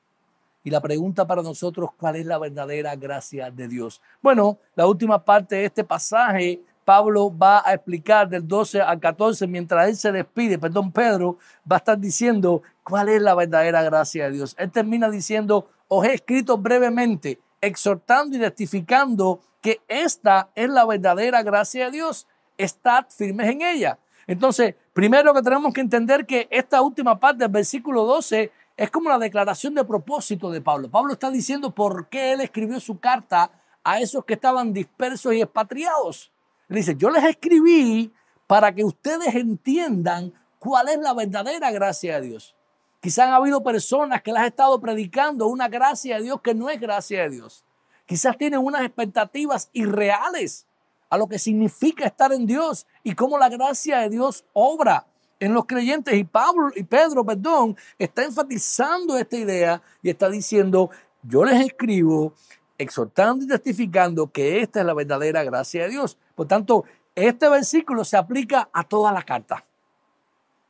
Y 0.65 0.71
la 0.71 0.81
pregunta 0.81 1.27
para 1.27 1.43
nosotros, 1.43 1.91
¿cuál 1.95 2.15
es 2.15 2.25
la 2.25 2.39
verdadera 2.39 2.95
gracia 2.95 3.51
de 3.51 3.67
Dios? 3.67 4.01
Bueno, 4.19 4.57
la 4.75 4.87
última 4.87 5.23
parte 5.23 5.57
de 5.57 5.65
este 5.65 5.83
pasaje, 5.83 6.59
Pablo 6.83 7.31
va 7.37 7.61
a 7.63 7.75
explicar 7.75 8.27
del 8.27 8.47
12 8.47 8.81
al 8.81 8.99
14, 8.99 9.45
mientras 9.45 9.87
él 9.87 9.95
se 9.95 10.11
despide, 10.11 10.57
perdón, 10.57 10.91
Pedro 10.91 11.37
va 11.71 11.75
a 11.75 11.77
estar 11.77 11.99
diciendo 11.99 12.63
cuál 12.83 13.09
es 13.09 13.21
la 13.21 13.35
verdadera 13.35 13.83
gracia 13.83 14.25
de 14.25 14.31
Dios. 14.31 14.55
Él 14.57 14.71
termina 14.71 15.07
diciendo, 15.07 15.69
os 15.87 16.03
he 16.03 16.15
escrito 16.15 16.57
brevemente, 16.57 17.39
exhortando 17.61 18.35
y 18.35 18.39
testificando 18.39 19.41
que 19.61 19.81
esta 19.87 20.49
es 20.55 20.67
la 20.67 20.83
verdadera 20.83 21.43
gracia 21.43 21.85
de 21.85 21.91
Dios. 21.91 22.25
Estad 22.57 23.05
firmes 23.09 23.51
en 23.51 23.61
ella. 23.61 23.99
Entonces, 24.25 24.73
primero 24.93 25.31
que 25.35 25.43
tenemos 25.43 25.71
que 25.75 25.81
entender 25.81 26.25
que 26.25 26.47
esta 26.49 26.81
última 26.81 27.19
parte 27.19 27.43
del 27.43 27.51
versículo 27.51 28.05
12 28.05 28.51
es 28.77 28.91
como 28.91 29.09
la 29.09 29.17
declaración 29.17 29.73
de 29.73 29.85
propósito 29.85 30.51
de 30.51 30.61
Pablo. 30.61 30.89
Pablo 30.89 31.13
está 31.13 31.31
diciendo 31.31 31.73
por 31.73 32.09
qué 32.09 32.33
él 32.33 32.41
escribió 32.41 32.79
su 32.79 32.99
carta 32.99 33.51
a 33.83 33.99
esos 33.99 34.25
que 34.25 34.33
estaban 34.33 34.73
dispersos 34.73 35.33
y 35.33 35.41
expatriados. 35.41 36.31
Él 36.67 36.77
dice, 36.77 36.95
yo 36.97 37.09
les 37.09 37.23
escribí 37.23 38.11
para 38.47 38.73
que 38.73 38.83
ustedes 38.83 39.33
entiendan 39.35 40.33
cuál 40.59 40.89
es 40.89 40.97
la 40.99 41.13
verdadera 41.13 41.71
gracia 41.71 42.19
de 42.19 42.27
Dios. 42.27 42.55
Quizás 42.99 43.27
han 43.27 43.33
habido 43.33 43.63
personas 43.63 44.21
que 44.21 44.31
les 44.31 44.41
han 44.41 44.47
estado 44.47 44.81
predicando 44.81 45.47
una 45.47 45.67
gracia 45.67 46.17
de 46.17 46.23
Dios 46.23 46.41
que 46.41 46.55
no 46.55 46.69
es 46.69 46.79
gracia 46.79 47.23
de 47.23 47.29
Dios. 47.29 47.63
Quizás 48.05 48.37
tienen 48.37 48.59
unas 48.59 48.81
expectativas 48.81 49.69
irreales 49.73 50.65
a 51.09 51.17
lo 51.17 51.27
que 51.27 51.39
significa 51.39 52.05
estar 52.05 52.33
en 52.33 52.45
Dios 52.45 52.87
y 53.03 53.13
cómo 53.13 53.37
la 53.37 53.49
gracia 53.49 53.99
de 53.99 54.09
Dios 54.09 54.45
obra 54.53 55.07
en 55.39 55.53
los 55.53 55.65
creyentes. 55.65 56.13
Y 56.15 56.23
Pablo 56.23 56.71
y 56.75 56.83
Pedro, 56.83 57.25
perdón, 57.25 57.75
está 57.97 58.23
enfatizando 58.23 59.17
esta 59.17 59.37
idea 59.37 59.81
y 60.01 60.09
está 60.09 60.29
diciendo, 60.29 60.89
yo 61.23 61.43
les 61.45 61.65
escribo 61.65 62.33
exhortando 62.77 63.45
y 63.45 63.47
testificando 63.47 64.31
que 64.31 64.61
esta 64.61 64.81
es 64.81 64.85
la 64.85 64.93
verdadera 64.93 65.43
gracia 65.43 65.83
de 65.83 65.89
Dios. 65.89 66.17
Por 66.35 66.47
tanto, 66.47 66.85
este 67.15 67.49
versículo 67.49 68.03
se 68.03 68.17
aplica 68.17 68.69
a 68.73 68.83
toda 68.83 69.11
la 69.11 69.23
carta, 69.23 69.65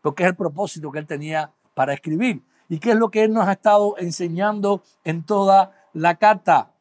porque 0.01 0.23
es 0.23 0.30
el 0.30 0.36
propósito 0.36 0.91
que 0.91 0.99
él 0.99 1.08
tenía 1.08 1.51
para 1.73 1.93
escribir 1.93 2.41
y 2.69 2.80
qué 2.80 2.91
es 2.91 2.95
lo 2.95 3.10
que 3.10 3.23
él 3.23 3.34
nos 3.34 3.47
ha 3.47 3.54
estado 3.54 3.95
enseñando 3.97 4.82
en 5.04 5.23
toda 5.23 5.88
la 5.93 6.15
carta. 6.15 6.71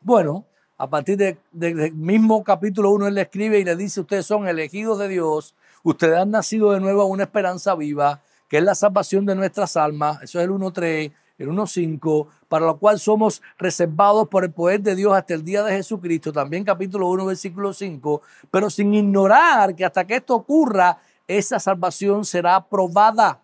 Bueno, 0.00 0.44
a 0.76 0.88
partir 0.88 1.38
del 1.52 1.94
mismo 1.94 2.42
capítulo 2.44 2.90
1 2.90 3.08
él 3.08 3.14
le 3.14 3.22
escribe 3.22 3.58
y 3.58 3.64
le 3.64 3.76
dice, 3.76 4.00
ustedes 4.00 4.26
son 4.26 4.46
elegidos 4.46 4.98
de 4.98 5.08
Dios, 5.08 5.54
ustedes 5.84 6.18
han 6.18 6.32
nacido 6.32 6.72
de 6.72 6.80
nuevo 6.80 7.02
a 7.02 7.06
una 7.06 7.22
esperanza 7.22 7.76
viva, 7.76 8.20
que 8.48 8.58
es 8.58 8.64
la 8.64 8.74
salvación 8.74 9.24
de 9.24 9.36
nuestras 9.36 9.76
almas, 9.76 10.20
eso 10.22 10.40
es 10.40 10.44
el 10.44 10.50
1.3, 10.50 11.12
el 11.38 11.48
1.5, 11.48 12.26
para 12.48 12.66
lo 12.66 12.78
cual 12.78 12.98
somos 12.98 13.42
reservados 13.58 14.28
por 14.28 14.44
el 14.44 14.52
poder 14.52 14.80
de 14.80 14.94
Dios 14.94 15.12
hasta 15.12 15.34
el 15.34 15.44
día 15.44 15.62
de 15.62 15.72
Jesucristo, 15.72 16.32
también 16.32 16.64
capítulo 16.64 17.08
1, 17.08 17.26
versículo 17.26 17.72
5, 17.72 18.22
pero 18.50 18.70
sin 18.70 18.94
ignorar 18.94 19.74
que 19.74 19.84
hasta 19.84 20.06
que 20.06 20.16
esto 20.16 20.34
ocurra, 20.34 20.98
esa 21.26 21.58
salvación 21.58 22.24
será 22.24 22.56
aprobada 22.56 23.40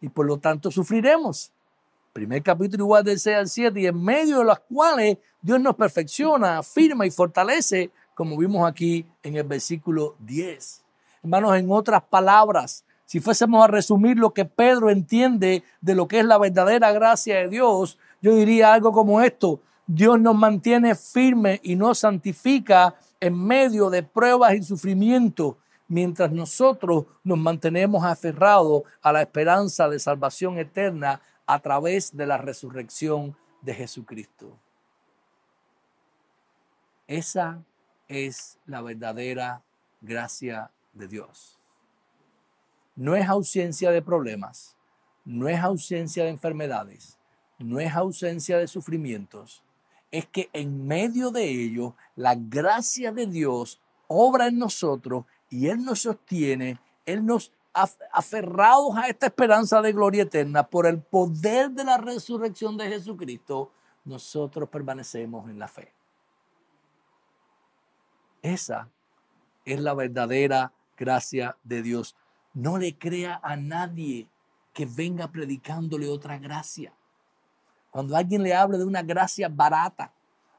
y 0.00 0.08
por 0.08 0.26
lo 0.26 0.38
tanto 0.38 0.70
sufriremos. 0.70 1.50
Primer 2.12 2.42
capítulo 2.42 2.84
igual 2.84 3.04
del 3.04 3.18
6 3.18 3.36
al 3.36 3.48
7, 3.48 3.80
y 3.80 3.86
en 3.86 4.00
medio 4.00 4.38
de 4.38 4.44
las 4.44 4.60
cuales 4.60 5.18
Dios 5.42 5.60
nos 5.60 5.74
perfecciona, 5.74 6.58
afirma 6.58 7.06
y 7.06 7.10
fortalece, 7.10 7.90
como 8.14 8.36
vimos 8.36 8.68
aquí 8.68 9.04
en 9.22 9.36
el 9.36 9.44
versículo 9.44 10.14
10. 10.20 10.83
Hermanos, 11.24 11.56
en 11.56 11.70
otras 11.70 12.02
palabras, 12.02 12.84
si 13.06 13.18
fuésemos 13.18 13.64
a 13.64 13.66
resumir 13.66 14.18
lo 14.18 14.34
que 14.34 14.44
Pedro 14.44 14.90
entiende 14.90 15.64
de 15.80 15.94
lo 15.94 16.06
que 16.06 16.18
es 16.18 16.24
la 16.26 16.36
verdadera 16.36 16.92
gracia 16.92 17.36
de 17.36 17.48
Dios, 17.48 17.98
yo 18.20 18.34
diría 18.34 18.74
algo 18.74 18.92
como 18.92 19.22
esto. 19.22 19.62
Dios 19.86 20.20
nos 20.20 20.36
mantiene 20.36 20.94
firme 20.94 21.60
y 21.62 21.76
nos 21.76 22.00
santifica 22.00 22.94
en 23.20 23.42
medio 23.42 23.88
de 23.88 24.02
pruebas 24.02 24.52
y 24.52 24.62
sufrimiento, 24.62 25.56
mientras 25.88 26.30
nosotros 26.30 27.06
nos 27.22 27.38
mantenemos 27.38 28.04
aferrados 28.04 28.82
a 29.00 29.10
la 29.10 29.22
esperanza 29.22 29.88
de 29.88 29.98
salvación 29.98 30.58
eterna 30.58 31.22
a 31.46 31.58
través 31.60 32.14
de 32.14 32.26
la 32.26 32.36
resurrección 32.36 33.34
de 33.62 33.72
Jesucristo. 33.72 34.58
Esa 37.06 37.62
es 38.08 38.58
la 38.66 38.82
verdadera 38.82 39.62
gracia 40.02 40.70
de 40.94 41.08
Dios. 41.08 41.58
No 42.96 43.16
es 43.16 43.28
ausencia 43.28 43.90
de 43.90 44.02
problemas, 44.02 44.76
no 45.24 45.48
es 45.48 45.58
ausencia 45.60 46.24
de 46.24 46.30
enfermedades, 46.30 47.18
no 47.58 47.80
es 47.80 47.92
ausencia 47.94 48.58
de 48.58 48.68
sufrimientos. 48.68 49.62
Es 50.10 50.26
que 50.26 50.48
en 50.52 50.86
medio 50.86 51.30
de 51.30 51.48
ello 51.48 51.96
la 52.14 52.34
gracia 52.36 53.10
de 53.10 53.26
Dios 53.26 53.80
obra 54.06 54.46
en 54.46 54.58
nosotros 54.58 55.24
y 55.50 55.68
Él 55.68 55.84
nos 55.84 56.02
sostiene, 56.02 56.78
Él 57.04 57.26
nos 57.26 57.52
aferrados 58.12 58.96
a 58.96 59.08
esta 59.08 59.26
esperanza 59.26 59.82
de 59.82 59.92
gloria 59.92 60.22
eterna 60.22 60.62
por 60.62 60.86
el 60.86 61.02
poder 61.02 61.70
de 61.70 61.82
la 61.82 61.98
resurrección 61.98 62.76
de 62.76 62.88
Jesucristo, 62.88 63.72
nosotros 64.04 64.68
permanecemos 64.68 65.50
en 65.50 65.58
la 65.58 65.66
fe. 65.66 65.92
Esa 68.42 68.88
es 69.64 69.80
la 69.80 69.94
verdadera 69.94 70.72
gracia 70.96 71.56
de 71.62 71.82
Dios. 71.82 72.16
no 72.52 72.78
le 72.78 72.96
crea 72.96 73.40
a 73.42 73.56
nadie 73.56 74.28
que 74.72 74.86
venga 74.86 75.26
predicándole 75.28 76.08
otra 76.08 76.38
gracia. 76.38 76.92
Cuando 77.90 78.16
alguien 78.16 78.42
le 78.42 78.54
hable 78.54 78.78
de 78.78 78.84
una 78.84 79.02
gracia 79.02 79.48
barata, 79.48 80.12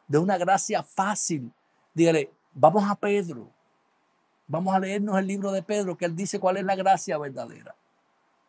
de 0.08 0.18
una 0.18 0.38
gracia 0.38 0.84
fácil, 0.84 1.52
dígale, 1.94 2.32
vamos 2.54 2.84
a 2.90 2.96
Pedro, 2.96 3.50
vamos 4.48 4.74
a 4.76 4.80
leernos 4.80 5.18
el 5.18 5.28
libro 5.28 5.52
de 5.52 5.64
Pedro, 5.64 5.98
que 5.98 6.06
él 6.06 6.16
dice 6.16 6.40
cuál 6.40 6.58
es 6.58 6.66
la 6.66 6.76
gracia 6.76 7.18
verdadera. 7.18 7.76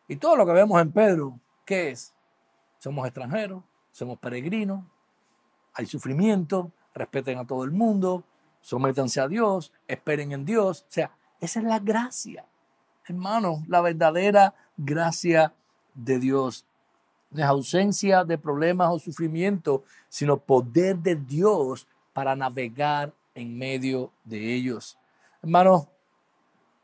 Y 0.07 0.15
todo 0.15 0.35
lo 0.35 0.45
que 0.45 0.53
vemos 0.53 0.81
en 0.81 0.91
Pedro, 0.91 1.39
¿qué 1.65 1.91
es? 1.91 2.13
Somos 2.77 3.05
extranjeros, 3.05 3.63
somos 3.91 4.19
peregrinos, 4.19 4.83
hay 5.73 5.85
sufrimiento, 5.85 6.71
respeten 6.93 7.37
a 7.37 7.45
todo 7.45 7.63
el 7.63 7.71
mundo, 7.71 8.23
sométanse 8.61 9.19
a 9.19 9.27
Dios, 9.27 9.71
esperen 9.87 10.31
en 10.31 10.45
Dios. 10.45 10.85
O 10.87 10.91
sea, 10.91 11.11
esa 11.39 11.59
es 11.59 11.65
la 11.65 11.79
gracia, 11.79 12.45
hermano, 13.05 13.63
la 13.67 13.81
verdadera 13.81 14.53
gracia 14.75 15.53
de 15.93 16.19
Dios. 16.19 16.65
No 17.31 17.43
es 17.43 17.49
ausencia 17.49 18.23
de 18.23 18.37
problemas 18.37 18.89
o 18.91 18.99
sufrimiento, 18.99 19.83
sino 20.09 20.37
poder 20.37 20.97
de 20.97 21.15
Dios 21.15 21.87
para 22.13 22.35
navegar 22.35 23.13
en 23.35 23.57
medio 23.57 24.11
de 24.23 24.55
ellos. 24.55 24.97
Hermano, 25.43 25.89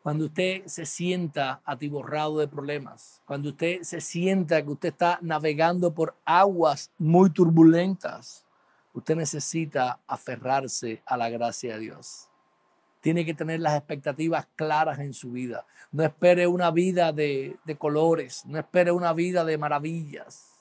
cuando 0.03 0.25
usted 0.25 0.65
se 0.65 0.85
sienta 0.85 1.61
atiborrado 1.63 2.37
de 2.37 2.47
problemas, 2.47 3.21
cuando 3.25 3.49
usted 3.49 3.83
se 3.83 4.01
sienta 4.01 4.61
que 4.61 4.69
usted 4.69 4.89
está 4.89 5.17
navegando 5.21 5.93
por 5.93 6.15
aguas 6.25 6.91
muy 6.97 7.29
turbulentas, 7.29 8.43
usted 8.93 9.15
necesita 9.15 9.99
aferrarse 10.05 11.01
a 11.05 11.15
la 11.15 11.29
gracia 11.29 11.75
de 11.75 11.79
Dios. 11.79 12.29
Tiene 13.03 13.25
que 13.25 13.33
tener 13.33 13.59
las 13.59 13.75
expectativas 13.75 14.47
claras 14.55 14.99
en 14.99 15.13
su 15.13 15.33
vida. 15.33 15.65
No 15.91 16.03
espere 16.03 16.47
una 16.47 16.71
vida 16.71 17.11
de, 17.11 17.57
colores, 17.77 18.45
no 18.45 18.57
espere 18.57 18.93
una 18.93 19.11
vida 19.11 19.43
de 19.43 19.57
maravillas. 19.57 20.53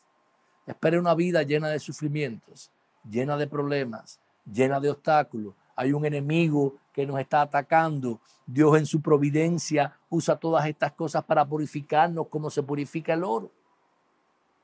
Espere 0.67 0.99
una 0.99 1.15
vida 1.15 1.45
llena 1.45 1.69
de 1.69 1.79
sufrimientos, 1.79 2.73
llena 3.09 3.37
de 3.37 3.47
problemas, 3.47 4.19
llena 4.45 4.81
de 4.81 4.91
obstáculos. 4.91 5.55
Hay 5.77 5.93
un 5.93 6.05
enemigo 6.05 6.75
que 6.93 7.07
nos 7.07 7.21
está 7.21 7.43
atacando. 7.43 8.19
Dios 8.45 8.77
en 8.77 8.87
su 8.87 9.01
providencia 9.01 9.97
usa 10.11 10.35
todas 10.35 10.67
estas 10.67 10.91
cosas 10.95 11.23
para 11.23 11.45
purificarnos 11.45 12.27
como 12.27 12.51
se 12.51 12.65
purifica 12.65 13.15
el 13.15 13.23
oro. 13.23 13.53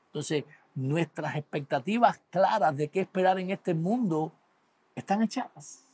Entonces, 0.07 0.43
nuestras 0.75 1.37
expectativas 1.37 2.19
claras 2.29 2.75
de 2.75 2.89
qué 2.89 2.99
esperar 2.99 3.39
en 3.39 3.51
este 3.51 3.73
mundo 3.73 4.33
están 4.95 5.23
echadas. 5.23 5.88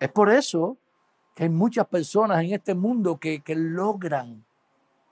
Es 0.00 0.10
por 0.10 0.30
eso 0.30 0.78
que 1.34 1.44
hay 1.44 1.50
muchas 1.50 1.86
personas 1.86 2.42
en 2.42 2.54
este 2.54 2.74
mundo 2.74 3.20
que, 3.20 3.42
que 3.42 3.54
logran 3.54 4.44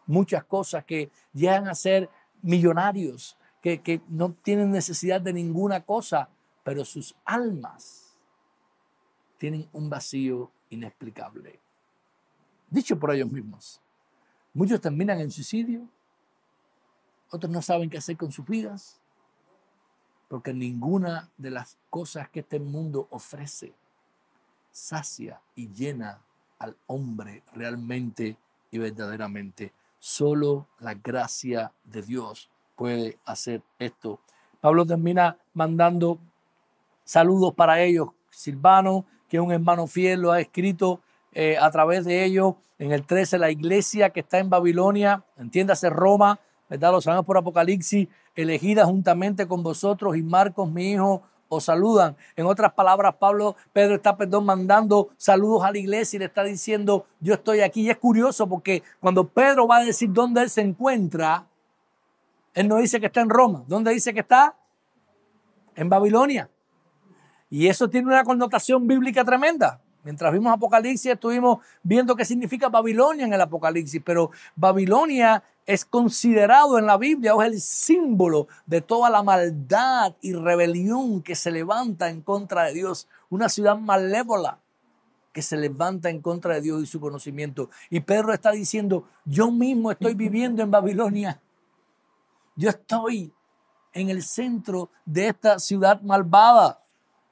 muchas 0.06 0.42
cosas, 0.44 0.84
que 0.84 1.10
llegan 1.34 1.68
a 1.68 1.74
ser 1.74 2.08
millonarios, 2.40 3.36
que, 3.60 3.82
que 3.82 4.00
no 4.08 4.32
tienen 4.32 4.70
necesidad 4.70 5.20
de 5.20 5.34
ninguna 5.34 5.84
cosa, 5.84 6.30
pero 6.64 6.84
sus 6.86 7.14
almas 7.26 8.16
tienen 9.36 9.68
un 9.72 9.90
vacío 9.90 10.50
inexplicable. 10.70 11.60
Dicho 12.70 12.98
por 12.98 13.14
ellos 13.14 13.30
mismos. 13.30 13.80
Muchos 14.54 14.80
terminan 14.80 15.20
en 15.20 15.30
suicidio, 15.30 15.86
otros 17.30 17.52
no 17.52 17.60
saben 17.60 17.90
qué 17.90 17.98
hacer 17.98 18.16
con 18.16 18.32
sus 18.32 18.46
vidas, 18.46 18.98
porque 20.28 20.54
ninguna 20.54 21.30
de 21.36 21.50
las 21.50 21.76
cosas 21.90 22.30
que 22.30 22.40
este 22.40 22.58
mundo 22.58 23.06
ofrece 23.10 23.74
sacia 24.70 25.40
y 25.54 25.68
llena 25.68 26.20
al 26.58 26.76
hombre 26.86 27.42
realmente 27.54 28.36
y 28.70 28.78
verdaderamente. 28.78 29.72
Solo 29.98 30.66
la 30.80 30.94
gracia 30.94 31.72
de 31.84 32.02
Dios 32.02 32.50
puede 32.76 33.18
hacer 33.24 33.62
esto. 33.78 34.20
Pablo 34.60 34.86
termina 34.86 35.36
mandando 35.54 36.18
saludos 37.04 37.54
para 37.54 37.80
ellos. 37.80 38.08
Silvano, 38.30 39.04
que 39.28 39.38
es 39.38 39.42
un 39.42 39.52
hermano 39.52 39.86
fiel, 39.86 40.20
lo 40.20 40.32
ha 40.32 40.40
escrito 40.40 41.00
eh, 41.32 41.56
a 41.60 41.70
través 41.70 42.04
de 42.04 42.24
ellos. 42.24 42.54
En 42.78 42.92
el 42.92 43.04
13, 43.04 43.38
la 43.38 43.50
iglesia 43.50 44.10
que 44.10 44.20
está 44.20 44.38
en 44.38 44.50
Babilonia, 44.50 45.24
entiéndase 45.36 45.90
Roma, 45.90 46.38
¿verdad? 46.68 46.92
Lo 46.92 47.00
sabemos 47.00 47.26
por 47.26 47.36
Apocalipsis, 47.36 48.08
elegida 48.36 48.84
juntamente 48.84 49.48
con 49.48 49.62
vosotros 49.62 50.16
y 50.16 50.22
Marcos, 50.22 50.70
mi 50.70 50.92
hijo, 50.92 51.22
os 51.48 51.64
saludan. 51.64 52.16
En 52.36 52.46
otras 52.46 52.72
palabras, 52.72 53.14
Pablo, 53.18 53.56
Pedro 53.72 53.96
está, 53.96 54.16
perdón, 54.16 54.44
mandando 54.44 55.10
saludos 55.16 55.64
a 55.64 55.72
la 55.72 55.78
iglesia 55.78 56.16
y 56.16 56.20
le 56.20 56.26
está 56.26 56.44
diciendo, 56.44 57.06
yo 57.20 57.34
estoy 57.34 57.60
aquí. 57.60 57.82
Y 57.82 57.90
es 57.90 57.96
curioso 57.96 58.46
porque 58.46 58.82
cuando 59.00 59.28
Pedro 59.28 59.66
va 59.66 59.78
a 59.78 59.84
decir 59.84 60.12
dónde 60.12 60.42
él 60.42 60.50
se 60.50 60.60
encuentra, 60.60 61.46
él 62.54 62.68
no 62.68 62.76
dice 62.76 63.00
que 63.00 63.06
está 63.06 63.20
en 63.20 63.30
Roma. 63.30 63.64
¿Dónde 63.66 63.92
dice 63.92 64.12
que 64.12 64.20
está? 64.20 64.56
En 65.74 65.88
Babilonia. 65.88 66.50
Y 67.50 67.68
eso 67.68 67.88
tiene 67.88 68.08
una 68.08 68.24
connotación 68.24 68.86
bíblica 68.86 69.24
tremenda. 69.24 69.80
Mientras 70.08 70.32
vimos 70.32 70.54
Apocalipsis, 70.54 71.12
estuvimos 71.12 71.58
viendo 71.82 72.16
qué 72.16 72.24
significa 72.24 72.70
Babilonia 72.70 73.26
en 73.26 73.32
el 73.34 73.42
Apocalipsis, 73.42 74.00
pero 74.02 74.30
Babilonia 74.56 75.44
es 75.66 75.84
considerado 75.84 76.78
en 76.78 76.86
la 76.86 76.96
Biblia 76.96 77.34
o 77.34 77.42
es 77.42 77.52
el 77.52 77.60
símbolo 77.60 78.48
de 78.64 78.80
toda 78.80 79.10
la 79.10 79.22
maldad 79.22 80.14
y 80.22 80.32
rebelión 80.32 81.22
que 81.22 81.34
se 81.34 81.50
levanta 81.50 82.08
en 82.08 82.22
contra 82.22 82.62
de 82.62 82.72
Dios. 82.72 83.06
Una 83.28 83.50
ciudad 83.50 83.76
malévola 83.76 84.60
que 85.30 85.42
se 85.42 85.58
levanta 85.58 86.08
en 86.08 86.22
contra 86.22 86.54
de 86.54 86.62
Dios 86.62 86.82
y 86.82 86.86
su 86.86 87.00
conocimiento. 87.00 87.68
Y 87.90 88.00
Pedro 88.00 88.32
está 88.32 88.52
diciendo, 88.52 89.06
yo 89.26 89.50
mismo 89.50 89.90
estoy 89.90 90.14
viviendo 90.14 90.62
en 90.62 90.70
Babilonia. 90.70 91.38
Yo 92.56 92.70
estoy 92.70 93.30
en 93.92 94.08
el 94.08 94.22
centro 94.22 94.88
de 95.04 95.28
esta 95.28 95.58
ciudad 95.58 96.00
malvada. 96.00 96.80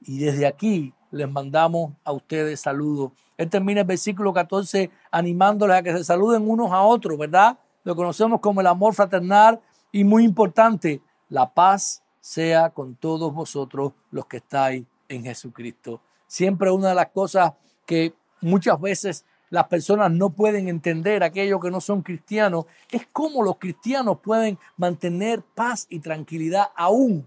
Y 0.02 0.18
desde 0.18 0.46
aquí 0.46 0.92
les 1.10 1.30
mandamos 1.30 1.92
a 2.04 2.12
ustedes 2.12 2.60
saludos. 2.60 3.12
Él 3.36 3.50
termina 3.50 3.80
el 3.80 3.86
versículo 3.86 4.32
14 4.32 4.90
animándoles 5.10 5.76
a 5.76 5.82
que 5.82 5.92
se 5.92 6.04
saluden 6.04 6.48
unos 6.48 6.72
a 6.72 6.82
otros, 6.82 7.18
¿verdad? 7.18 7.58
Lo 7.84 7.94
conocemos 7.94 8.40
como 8.40 8.60
el 8.60 8.66
amor 8.66 8.94
fraternal 8.94 9.60
y 9.92 10.04
muy 10.04 10.24
importante, 10.24 11.00
la 11.28 11.52
paz 11.52 12.02
sea 12.20 12.70
con 12.70 12.96
todos 12.96 13.32
vosotros 13.32 13.92
los 14.10 14.26
que 14.26 14.38
estáis 14.38 14.84
en 15.08 15.24
Jesucristo. 15.24 16.00
Siempre 16.26 16.70
una 16.70 16.88
de 16.88 16.94
las 16.96 17.08
cosas 17.08 17.52
que 17.84 18.14
muchas 18.40 18.80
veces 18.80 19.24
las 19.48 19.68
personas 19.68 20.10
no 20.10 20.30
pueden 20.30 20.68
entender, 20.68 21.22
aquellos 21.22 21.60
que 21.60 21.70
no 21.70 21.80
son 21.80 22.02
cristianos, 22.02 22.66
es 22.90 23.06
cómo 23.12 23.42
los 23.42 23.58
cristianos 23.58 24.18
pueden 24.20 24.58
mantener 24.76 25.42
paz 25.42 25.86
y 25.88 26.00
tranquilidad 26.00 26.66
aún, 26.74 27.26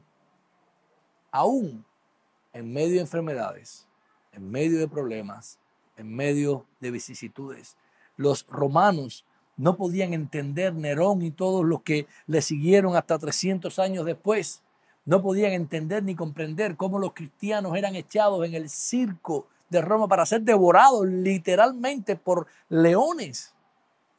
aún 1.31 1.85
en 2.59 2.73
medio 2.73 2.95
de 2.95 3.01
enfermedades, 3.01 3.87
en 4.33 4.51
medio 4.51 4.79
de 4.79 4.87
problemas, 4.87 5.59
en 5.95 6.13
medio 6.13 6.65
de 6.81 6.91
vicisitudes. 6.91 7.77
Los 8.17 8.45
romanos 8.47 9.25
no 9.55 9.77
podían 9.77 10.13
entender 10.13 10.73
Nerón 10.73 11.21
y 11.21 11.31
todos 11.31 11.65
los 11.65 11.83
que 11.83 12.05
le 12.27 12.41
siguieron 12.41 12.95
hasta 12.95 13.17
300 13.17 13.79
años 13.79 14.05
después. 14.05 14.61
No 15.05 15.21
podían 15.21 15.53
entender 15.53 16.03
ni 16.03 16.15
comprender 16.15 16.75
cómo 16.75 16.99
los 16.99 17.13
cristianos 17.13 17.75
eran 17.77 17.95
echados 17.95 18.45
en 18.45 18.53
el 18.53 18.69
circo 18.69 19.47
de 19.69 19.81
Roma 19.81 20.07
para 20.07 20.25
ser 20.25 20.41
devorados 20.41 21.07
literalmente 21.07 22.17
por 22.17 22.47
leones. 22.67 23.53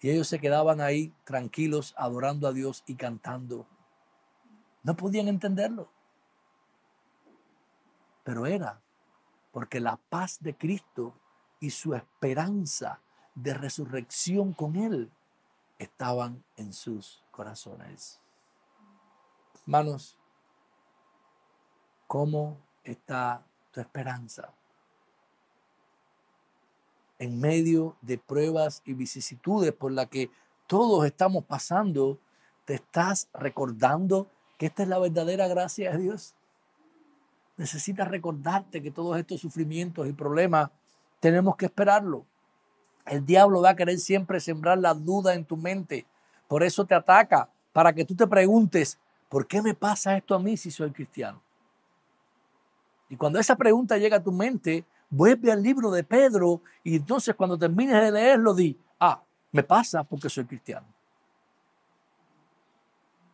Y 0.00 0.10
ellos 0.10 0.28
se 0.28 0.38
quedaban 0.38 0.80
ahí 0.80 1.12
tranquilos, 1.24 1.94
adorando 1.98 2.48
a 2.48 2.52
Dios 2.52 2.84
y 2.86 2.94
cantando. 2.94 3.66
No 4.82 4.96
podían 4.96 5.28
entenderlo 5.28 5.90
pero 8.24 8.46
era 8.46 8.80
porque 9.52 9.80
la 9.80 9.96
paz 9.96 10.38
de 10.40 10.56
Cristo 10.56 11.14
y 11.58 11.70
su 11.70 11.94
esperanza 11.94 13.00
de 13.34 13.54
resurrección 13.54 14.52
con 14.52 14.76
Él 14.76 15.10
estaban 15.78 16.44
en 16.56 16.72
sus 16.72 17.22
corazones. 17.30 18.20
Hermanos, 19.62 20.18
¿cómo 22.06 22.58
está 22.84 23.44
tu 23.70 23.80
esperanza? 23.80 24.52
En 27.18 27.38
medio 27.38 27.96
de 28.00 28.18
pruebas 28.18 28.82
y 28.84 28.94
vicisitudes 28.94 29.72
por 29.72 29.92
las 29.92 30.08
que 30.08 30.30
todos 30.66 31.04
estamos 31.04 31.44
pasando, 31.44 32.18
¿te 32.64 32.74
estás 32.74 33.28
recordando 33.34 34.30
que 34.58 34.66
esta 34.66 34.82
es 34.82 34.88
la 34.88 34.98
verdadera 34.98 35.48
gracia 35.48 35.92
de 35.92 35.98
Dios? 35.98 36.34
Necesitas 37.60 38.08
recordarte 38.08 38.80
que 38.80 38.90
todos 38.90 39.18
estos 39.18 39.38
sufrimientos 39.38 40.08
y 40.08 40.14
problemas 40.14 40.70
tenemos 41.20 41.56
que 41.56 41.66
esperarlo. 41.66 42.24
El 43.04 43.26
diablo 43.26 43.60
va 43.60 43.70
a 43.70 43.76
querer 43.76 43.98
siempre 43.98 44.40
sembrar 44.40 44.78
la 44.78 44.94
duda 44.94 45.34
en 45.34 45.44
tu 45.44 45.58
mente. 45.58 46.06
Por 46.48 46.62
eso 46.62 46.86
te 46.86 46.94
ataca, 46.94 47.50
para 47.74 47.92
que 47.92 48.06
tú 48.06 48.14
te 48.14 48.26
preguntes, 48.26 48.98
¿por 49.28 49.46
qué 49.46 49.60
me 49.60 49.74
pasa 49.74 50.16
esto 50.16 50.34
a 50.34 50.38
mí 50.38 50.56
si 50.56 50.70
soy 50.70 50.90
cristiano? 50.90 51.42
Y 53.10 53.16
cuando 53.16 53.38
esa 53.38 53.56
pregunta 53.56 53.98
llega 53.98 54.16
a 54.16 54.22
tu 54.22 54.32
mente, 54.32 54.86
vuelve 55.10 55.52
al 55.52 55.62
libro 55.62 55.90
de 55.90 56.02
Pedro 56.02 56.62
y 56.82 56.96
entonces 56.96 57.34
cuando 57.34 57.58
termines 57.58 58.00
de 58.00 58.10
leerlo, 58.10 58.54
di, 58.54 58.76
ah, 58.98 59.22
Me 59.52 59.64
pasa 59.64 60.02
porque 60.04 60.30
soy 60.30 60.46
cristiano. 60.46 60.86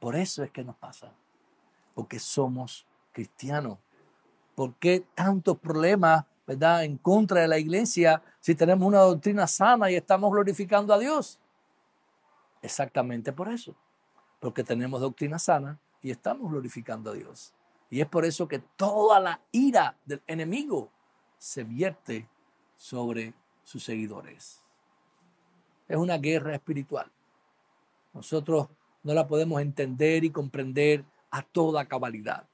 Por 0.01 0.17
eso 0.17 0.43
es 0.43 0.51
que 0.51 0.65
nos 0.65 0.75
pasa. 0.77 1.13
Porque 1.95 2.19
somos 2.19 2.87
cristianos. 3.13 3.79
¿Por 4.57 4.75
qué 4.77 5.05
tantos 5.15 5.59
problemas, 5.59 6.25
verdad, 6.47 6.83
en 6.83 6.97
contra 6.97 7.43
de 7.43 7.49
la 7.49 7.59
iglesia 7.59 8.23
si 8.41 8.55
tenemos 8.55 8.89
una 8.89 9.01
doctrina 9.01 9.47
sana 9.47 9.91
y 9.91 9.97
estamos 9.97 10.33
glorificando 10.33 10.95
a 10.95 10.99
Dios? 10.99 11.39
Exactamente 12.63 13.33
por 13.35 13.49
eso. 13.49 13.77
Porque 14.41 14.65
tenemos 14.65 15.01
doctrina 15.01 15.39
sana 15.39 15.79
y 16.01 16.11
estamos 16.11 16.51
glorificando 16.51 17.11
a 17.11 17.15
Dios. 17.15 17.53
Y 17.91 18.01
es 18.01 18.07
por 18.07 18.25
eso 18.25 18.49
que 18.49 18.59
toda 18.59 19.21
la 19.21 19.41
ira 19.53 19.99
del 20.07 20.23
enemigo 20.27 20.91
se 21.37 21.63
vierte 21.63 22.27
sobre 22.77 23.35
sus 23.63 23.85
seguidores. 23.85 24.63
Es 25.87 25.99
una 25.99 26.17
guerra 26.17 26.55
espiritual. 26.55 27.13
Nosotros 28.15 28.69
no 29.03 29.13
la 29.13 29.27
podemos 29.27 29.61
entender 29.61 30.25
y 30.25 30.31
comprender 30.31 31.05
a 31.31 31.43
toda 31.43 31.85
cabalidad. 31.85 32.49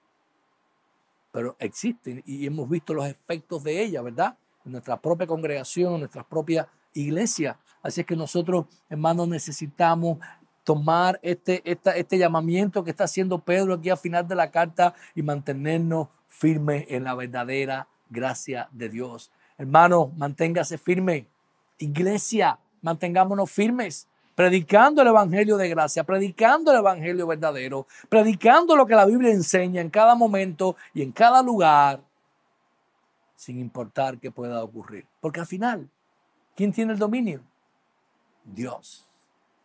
Pero 1.32 1.56
existen 1.58 2.22
y 2.26 2.46
hemos 2.46 2.68
visto 2.68 2.94
los 2.94 3.06
efectos 3.06 3.64
de 3.64 3.82
ella, 3.82 4.02
¿verdad? 4.02 4.36
En 4.64 4.72
nuestra 4.72 5.00
propia 5.00 5.26
congregación, 5.26 5.94
en 5.94 6.00
nuestra 6.00 6.22
propia 6.22 6.68
iglesia. 6.94 7.58
Así 7.82 8.02
es 8.02 8.06
que 8.06 8.14
nosotros, 8.14 8.66
hermanos, 8.88 9.26
necesitamos 9.26 10.18
tomar 10.62 11.18
este, 11.22 11.62
este 11.64 12.18
llamamiento 12.18 12.84
que 12.84 12.90
está 12.90 13.04
haciendo 13.04 13.38
Pedro 13.40 13.74
aquí 13.74 13.90
al 13.90 13.98
final 13.98 14.28
de 14.28 14.36
la 14.36 14.50
carta 14.50 14.94
y 15.14 15.22
mantenernos 15.22 16.08
firmes 16.28 16.86
en 16.88 17.04
la 17.04 17.14
verdadera 17.14 17.88
gracia 18.08 18.68
de 18.70 18.88
Dios. 18.88 19.32
Hermano, 19.58 20.12
manténgase 20.16 20.78
firme. 20.78 21.26
Iglesia, 21.78 22.58
mantengámonos 22.80 23.50
firmes, 23.50 24.08
predicando 24.34 25.02
el 25.02 25.08
Evangelio 25.08 25.56
de 25.56 25.68
gracia, 25.68 26.04
predicando 26.04 26.70
el 26.70 26.78
Evangelio 26.78 27.26
verdadero, 27.26 27.86
predicando 28.08 28.76
lo 28.76 28.86
que 28.86 28.94
la 28.94 29.04
Biblia 29.04 29.30
enseña 29.30 29.80
en 29.80 29.90
cada 29.90 30.14
momento 30.14 30.76
y 30.94 31.02
en 31.02 31.12
cada 31.12 31.42
lugar, 31.42 32.00
sin 33.36 33.58
importar 33.58 34.18
qué 34.18 34.30
pueda 34.30 34.62
ocurrir. 34.62 35.06
Porque 35.20 35.40
al 35.40 35.46
final, 35.46 35.88
¿quién 36.54 36.72
tiene 36.72 36.92
el 36.92 36.98
dominio? 36.98 37.42
Dios 38.44 39.04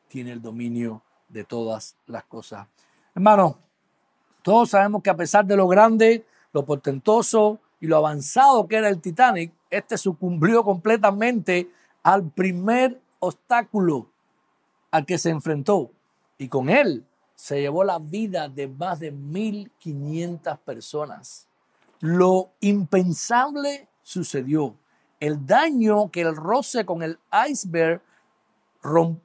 tiene 0.07 0.31
el 0.31 0.41
dominio 0.41 1.01
de 1.29 1.43
todas 1.43 1.95
las 2.05 2.23
cosas. 2.23 2.67
Hermano, 3.15 3.57
todos 4.41 4.69
sabemos 4.69 5.01
que 5.03 5.09
a 5.09 5.15
pesar 5.15 5.45
de 5.45 5.57
lo 5.57 5.67
grande, 5.67 6.25
lo 6.53 6.65
portentoso 6.65 7.59
y 7.79 7.87
lo 7.87 7.97
avanzado 7.97 8.67
que 8.67 8.77
era 8.77 8.89
el 8.89 9.01
Titanic, 9.01 9.51
este 9.69 9.97
sucumbió 9.97 10.63
completamente 10.63 11.69
al 12.03 12.29
primer 12.29 12.99
obstáculo 13.19 14.07
al 14.91 15.05
que 15.05 15.17
se 15.17 15.29
enfrentó 15.29 15.91
y 16.37 16.47
con 16.47 16.69
él 16.69 17.05
se 17.35 17.61
llevó 17.61 17.83
la 17.83 17.99
vida 17.99 18.49
de 18.49 18.67
más 18.67 18.99
de 18.99 19.13
1.500 19.13 20.57
personas. 20.59 21.47
Lo 21.99 22.49
impensable 22.61 23.87
sucedió. 24.01 24.75
El 25.19 25.45
daño 25.45 26.09
que 26.11 26.21
el 26.21 26.35
roce 26.35 26.85
con 26.85 27.03
el 27.03 27.19
iceberg 27.49 28.01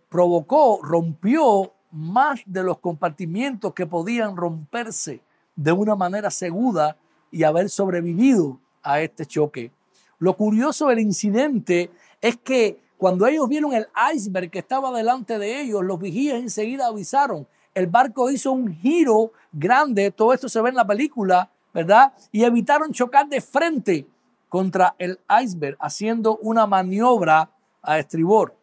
provocó, 0.09 0.81
rompió 0.83 1.73
más 1.91 2.41
de 2.47 2.63
los 2.63 2.79
compartimientos 2.79 3.75
que 3.75 3.87
podían 3.87 4.37
romperse 4.37 5.21
de 5.55 5.73
una 5.73 5.95
manera 5.95 6.31
segura 6.31 6.97
y 7.31 7.45
haber 7.45 7.69
sobrevivido 7.69 8.59
a 8.83 9.01
este 9.01 9.27
choque. 9.27 9.71
Lo 10.19 10.37
curioso 10.37 10.89
del 10.89 11.01
incidente 11.01 11.91
es 12.21 12.37
que 12.37 12.82
cuando 13.03 13.27
ellos 13.27 13.49
vieron 13.49 13.73
el 13.73 13.89
iceberg 14.15 14.49
que 14.49 14.61
estaba 14.61 14.97
delante 14.97 15.37
de 15.37 15.61
ellos, 15.61 15.83
los 15.83 15.99
vigías 15.99 16.37
enseguida 16.37 16.87
avisaron. 16.87 17.49
El 17.75 17.89
barco 17.89 18.31
hizo 18.31 18.53
un 18.53 18.73
giro 18.77 19.33
grande, 19.51 20.13
todo 20.13 20.33
esto 20.33 20.49
se 20.49 20.63
ve 20.63 20.69
en 20.69 20.77
la 20.77 20.87
película, 20.87 21.51
¿verdad? 21.75 22.13
Y 22.31 22.45
evitaron 22.45 22.93
chocar 22.93 23.29
de 23.29 23.41
frente 23.41 24.07
contra 24.49 24.95
el 25.01 25.19
iceberg, 25.43 25.77
haciendo 25.81 26.37
una 26.43 26.65
maniobra 26.69 27.51
a 27.83 27.99
estribor. 27.99 28.55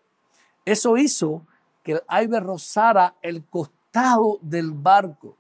Eso 0.64 0.96
hizo 0.96 1.42
que 1.84 1.92
el 1.92 2.02
iceberg 2.10 2.46
rozara 2.46 3.16
el 3.22 3.44
costado 3.44 4.40
del 4.42 4.72
barco. 4.72 5.36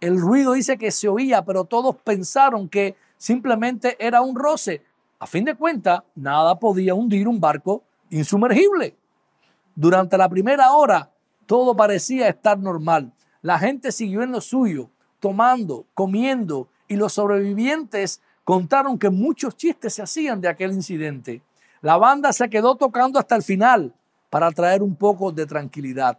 El 0.00 0.16
ruido 0.20 0.52
dice 0.52 0.78
que 0.78 0.92
se 0.92 1.08
oía, 1.08 1.44
pero 1.44 1.64
todos 1.64 1.96
pensaron 1.96 2.68
que 2.68 2.94
simplemente 3.16 3.96
era 3.98 4.20
un 4.22 4.36
roce. 4.36 4.84
A 5.18 5.26
fin 5.26 5.44
de 5.44 5.56
cuentas, 5.56 6.04
nada 6.14 6.56
podía 6.60 6.94
hundir 6.94 7.26
un 7.26 7.40
barco 7.40 7.82
insumergible. 8.10 8.96
Durante 9.74 10.18
la 10.18 10.28
primera 10.28 10.72
hora, 10.72 11.12
todo 11.46 11.76
parecía 11.76 12.28
estar 12.28 12.58
normal. 12.58 13.12
La 13.42 13.58
gente 13.58 13.92
siguió 13.92 14.22
en 14.22 14.32
lo 14.32 14.40
suyo, 14.40 14.90
tomando, 15.20 15.86
comiendo, 15.94 16.68
y 16.88 16.96
los 16.96 17.12
sobrevivientes 17.12 18.20
contaron 18.44 18.98
que 18.98 19.10
muchos 19.10 19.56
chistes 19.56 19.94
se 19.94 20.02
hacían 20.02 20.40
de 20.40 20.48
aquel 20.48 20.72
incidente. 20.72 21.42
La 21.80 21.96
banda 21.96 22.32
se 22.32 22.48
quedó 22.50 22.76
tocando 22.76 23.18
hasta 23.18 23.36
el 23.36 23.42
final 23.42 23.94
para 24.30 24.50
traer 24.50 24.82
un 24.82 24.96
poco 24.96 25.30
de 25.30 25.46
tranquilidad, 25.46 26.18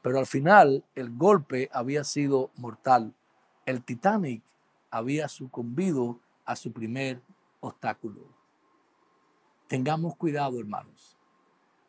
pero 0.00 0.18
al 0.18 0.26
final 0.26 0.84
el 0.94 1.10
golpe 1.10 1.68
había 1.72 2.04
sido 2.04 2.50
mortal. 2.56 3.12
El 3.66 3.82
Titanic 3.82 4.42
había 4.90 5.28
sucumbido 5.28 6.20
a 6.44 6.54
su 6.56 6.72
primer 6.72 7.20
obstáculo. 7.60 8.20
Tengamos 9.66 10.14
cuidado, 10.16 10.60
hermanos 10.60 11.16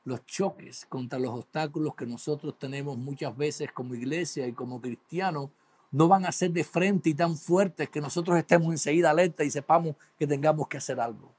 los 0.05 0.25
choques 0.25 0.85
contra 0.87 1.19
los 1.19 1.31
obstáculos 1.31 1.95
que 1.95 2.05
nosotros 2.05 2.57
tenemos 2.59 2.97
muchas 2.97 3.35
veces 3.35 3.71
como 3.71 3.95
iglesia 3.95 4.47
y 4.47 4.53
como 4.53 4.81
cristianos 4.81 5.49
no 5.91 6.07
van 6.07 6.25
a 6.25 6.31
ser 6.31 6.51
de 6.51 6.63
frente 6.63 7.09
y 7.09 7.13
tan 7.13 7.37
fuertes 7.37 7.89
que 7.89 8.01
nosotros 8.01 8.37
estemos 8.37 8.71
enseguida 8.71 9.11
alerta 9.11 9.43
y 9.43 9.51
sepamos 9.51 9.95
que 10.17 10.25
tengamos 10.25 10.67
que 10.67 10.77
hacer 10.77 10.99
algo. 10.99 11.31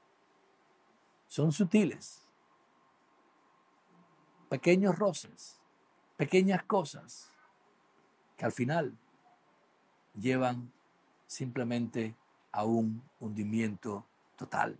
Son 1.27 1.51
sutiles, 1.51 2.21
pequeños 4.49 4.97
roces, 4.97 5.59
pequeñas 6.15 6.63
cosas 6.63 7.29
que 8.37 8.45
al 8.45 8.51
final 8.51 8.97
llevan 10.17 10.71
simplemente 11.27 12.15
a 12.51 12.63
un 12.63 13.03
hundimiento 13.19 14.05
total. 14.37 14.77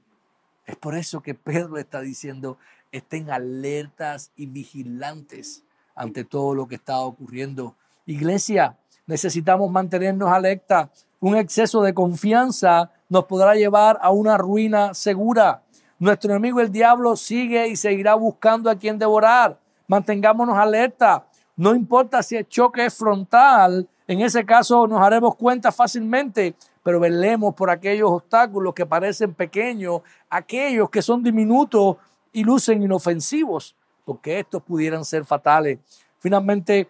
Es 0.65 0.75
por 0.75 0.95
eso 0.95 1.21
que 1.21 1.35
Pedro 1.35 1.77
está 1.77 2.01
diciendo, 2.01 2.57
estén 2.91 3.29
alertas 3.29 4.31
y 4.35 4.47
vigilantes 4.47 5.63
ante 5.95 6.23
todo 6.23 6.55
lo 6.55 6.67
que 6.67 6.75
está 6.75 6.99
ocurriendo. 6.99 7.75
Iglesia, 8.05 8.77
necesitamos 9.05 9.71
mantenernos 9.71 10.31
alerta. 10.31 10.89
Un 11.19 11.37
exceso 11.37 11.81
de 11.81 11.93
confianza 11.93 12.91
nos 13.09 13.25
podrá 13.25 13.55
llevar 13.55 13.99
a 14.01 14.09
una 14.11 14.37
ruina 14.37 14.93
segura. 14.93 15.63
Nuestro 15.99 16.31
enemigo 16.31 16.59
el 16.59 16.71
diablo 16.71 17.15
sigue 17.15 17.67
y 17.67 17.75
seguirá 17.75 18.15
buscando 18.15 18.69
a 18.69 18.75
quien 18.75 18.97
devorar. 18.99 19.59
Mantengámonos 19.87 20.57
alerta. 20.57 21.25
No 21.55 21.73
importa 21.73 22.21
si 22.21 22.35
el 22.35 22.47
choque 22.47 22.85
es 22.85 22.93
frontal, 22.93 23.87
en 24.07 24.21
ese 24.21 24.45
caso 24.45 24.87
nos 24.87 25.01
haremos 25.01 25.35
cuenta 25.35 25.71
fácilmente, 25.71 26.55
pero 26.85 26.99
velemos 26.99 27.55
por 27.55 27.71
aquellos 27.71 28.11
obstáculos 28.11 28.75
que 28.75 28.85
parecen 28.85 29.33
pequeños, 29.33 30.01
aquellos 30.29 30.87
que 30.91 31.01
son 31.01 31.23
diminutos 31.23 31.97
y 32.31 32.43
lucen 32.43 32.83
inofensivos, 32.83 33.75
porque 34.05 34.37
estos 34.37 34.61
pudieran 34.61 35.03
ser 35.03 35.25
fatales. 35.25 35.79
Finalmente, 36.19 36.87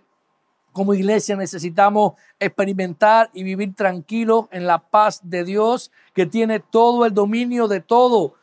como 0.73 0.93
iglesia 0.93 1.37
necesitamos 1.37 2.15
experimentar 2.37 3.29
y 3.31 3.43
vivir 3.43 3.73
tranquilos 3.73 4.47
en 4.51 4.67
la 4.67 4.79
paz 4.79 5.21
de 5.23 5.45
Dios 5.45 5.93
que 6.13 6.25
tiene 6.25 6.59
todo 6.59 7.05
el 7.05 7.13
dominio 7.13 7.69
de 7.69 7.79
todo. 7.79 8.33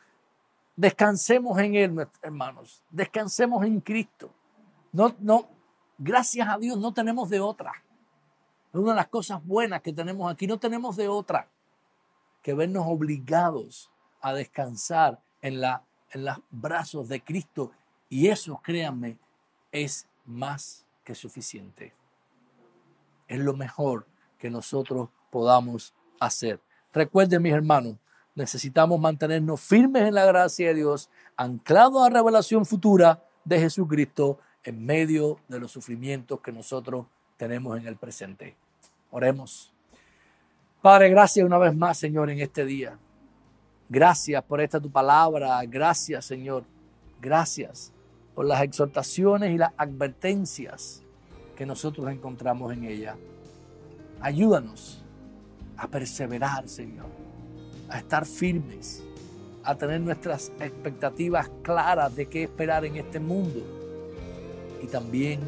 Descansemos 0.75 1.59
en 1.59 1.75
Él, 1.75 2.07
hermanos. 2.23 2.81
Descansemos 2.89 3.63
en 3.63 3.79
Cristo. 3.79 4.31
No, 4.91 5.13
no, 5.19 5.45
gracias 5.99 6.47
a 6.49 6.57
Dios 6.57 6.79
no 6.79 6.95
tenemos 6.95 7.29
de 7.29 7.41
otra. 7.41 7.73
Es 8.73 8.79
una 8.79 8.91
de 8.91 8.97
las 8.97 9.07
cosas 9.07 9.45
buenas 9.45 9.81
que 9.81 9.93
tenemos 9.93 10.31
aquí. 10.31 10.47
No 10.47 10.57
tenemos 10.57 10.95
de 10.97 11.07
otra 11.07 11.47
que 12.41 12.53
vernos 12.53 12.85
obligados 12.87 13.91
a 14.19 14.33
descansar 14.33 15.19
en 15.41 15.61
la 15.61 15.83
en 16.13 16.25
los 16.25 16.39
brazos 16.51 17.09
de 17.09 17.21
Cristo 17.21 17.71
y 18.09 18.27
eso, 18.27 18.59
créanme, 18.63 19.17
es 19.71 20.07
más 20.25 20.85
que 21.03 21.15
suficiente. 21.15 21.93
Es 23.27 23.39
lo 23.39 23.53
mejor 23.53 24.05
que 24.37 24.49
nosotros 24.49 25.09
podamos 25.31 25.93
hacer. 26.19 26.59
Recuerden, 26.93 27.41
mis 27.41 27.53
hermanos, 27.53 27.95
necesitamos 28.35 28.99
mantenernos 28.99 29.59
firmes 29.59 30.03
en 30.03 30.13
la 30.13 30.25
gracia 30.25 30.67
de 30.67 30.75
Dios, 30.75 31.09
anclados 31.35 32.01
a 32.01 32.09
la 32.09 32.19
revelación 32.19 32.65
futura 32.65 33.23
de 33.43 33.59
Jesucristo 33.59 34.39
en 34.63 34.85
medio 34.85 35.39
de 35.47 35.59
los 35.59 35.71
sufrimientos 35.71 36.39
que 36.39 36.51
nosotros 36.51 37.07
tenemos 37.37 37.77
en 37.77 37.87
el 37.87 37.97
presente. 37.97 38.55
Oremos. 39.13 39.71
Padre, 40.81 41.07
gracias 41.09 41.45
una 41.45 41.59
vez 41.59 41.75
más, 41.75 41.99
Señor, 41.99 42.31
en 42.31 42.39
este 42.39 42.65
día. 42.65 42.97
Gracias 43.87 44.43
por 44.43 44.59
esta 44.59 44.79
tu 44.79 44.89
palabra. 44.89 45.63
Gracias, 45.67 46.25
Señor. 46.25 46.63
Gracias. 47.21 47.93
por 48.33 48.45
las 48.45 48.63
exhortaciones 48.63 49.51
y 49.51 49.59
las 49.59 49.71
advertencias 49.77 51.03
que 51.55 51.67
nosotros 51.67 52.11
encontramos 52.11 52.73
en 52.73 52.85
ella. 52.85 53.15
Ayúdanos 54.19 55.03
a 55.77 55.87
perseverar, 55.87 56.67
Señor, 56.67 57.05
a 57.87 57.99
estar 57.99 58.25
firmes, 58.25 59.03
a 59.63 59.75
tener 59.75 60.01
nuestras 60.01 60.51
expectativas 60.59 61.51
claras 61.61 62.15
de 62.15 62.25
qué 62.25 62.41
esperar 62.45 62.85
en 62.85 62.95
este 62.95 63.19
mundo 63.19 63.61
y 64.81 64.87
también 64.87 65.39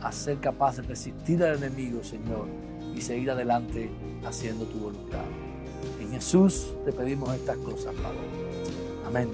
a 0.00 0.12
ser 0.12 0.38
capaces 0.38 0.82
de 0.82 0.90
resistir 0.90 1.42
al 1.42 1.56
enemigo, 1.56 2.04
Señor, 2.04 2.46
y 2.96 3.00
seguir 3.00 3.30
adelante 3.30 3.90
haciendo 4.24 4.64
tu 4.66 4.78
voluntad. 4.78 5.24
En 6.00 6.10
Jesús 6.10 6.68
te 6.84 6.92
pedimos 6.92 7.34
estas 7.34 7.56
cosas, 7.58 7.94
Padre. 7.94 8.18
Amén. 9.06 9.28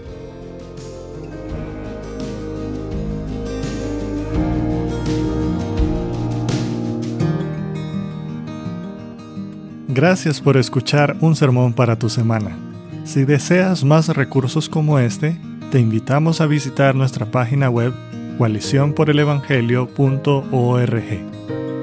Gracias 9.92 10.40
por 10.40 10.56
escuchar 10.56 11.16
un 11.20 11.34
sermón 11.34 11.72
para 11.72 11.98
tu 11.98 12.08
semana. 12.08 12.56
Si 13.04 13.24
deseas 13.24 13.82
más 13.82 14.06
recursos 14.08 14.68
como 14.68 15.00
este, 15.00 15.36
te 15.72 15.80
invitamos 15.80 16.40
a 16.40 16.46
visitar 16.46 16.94
nuestra 16.94 17.26
página 17.26 17.68
web 17.68 17.92
coaliciónporelevangelio.org. 18.38 21.02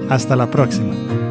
Hasta 0.10 0.38
la 0.38 0.50
próxima. 0.50 1.27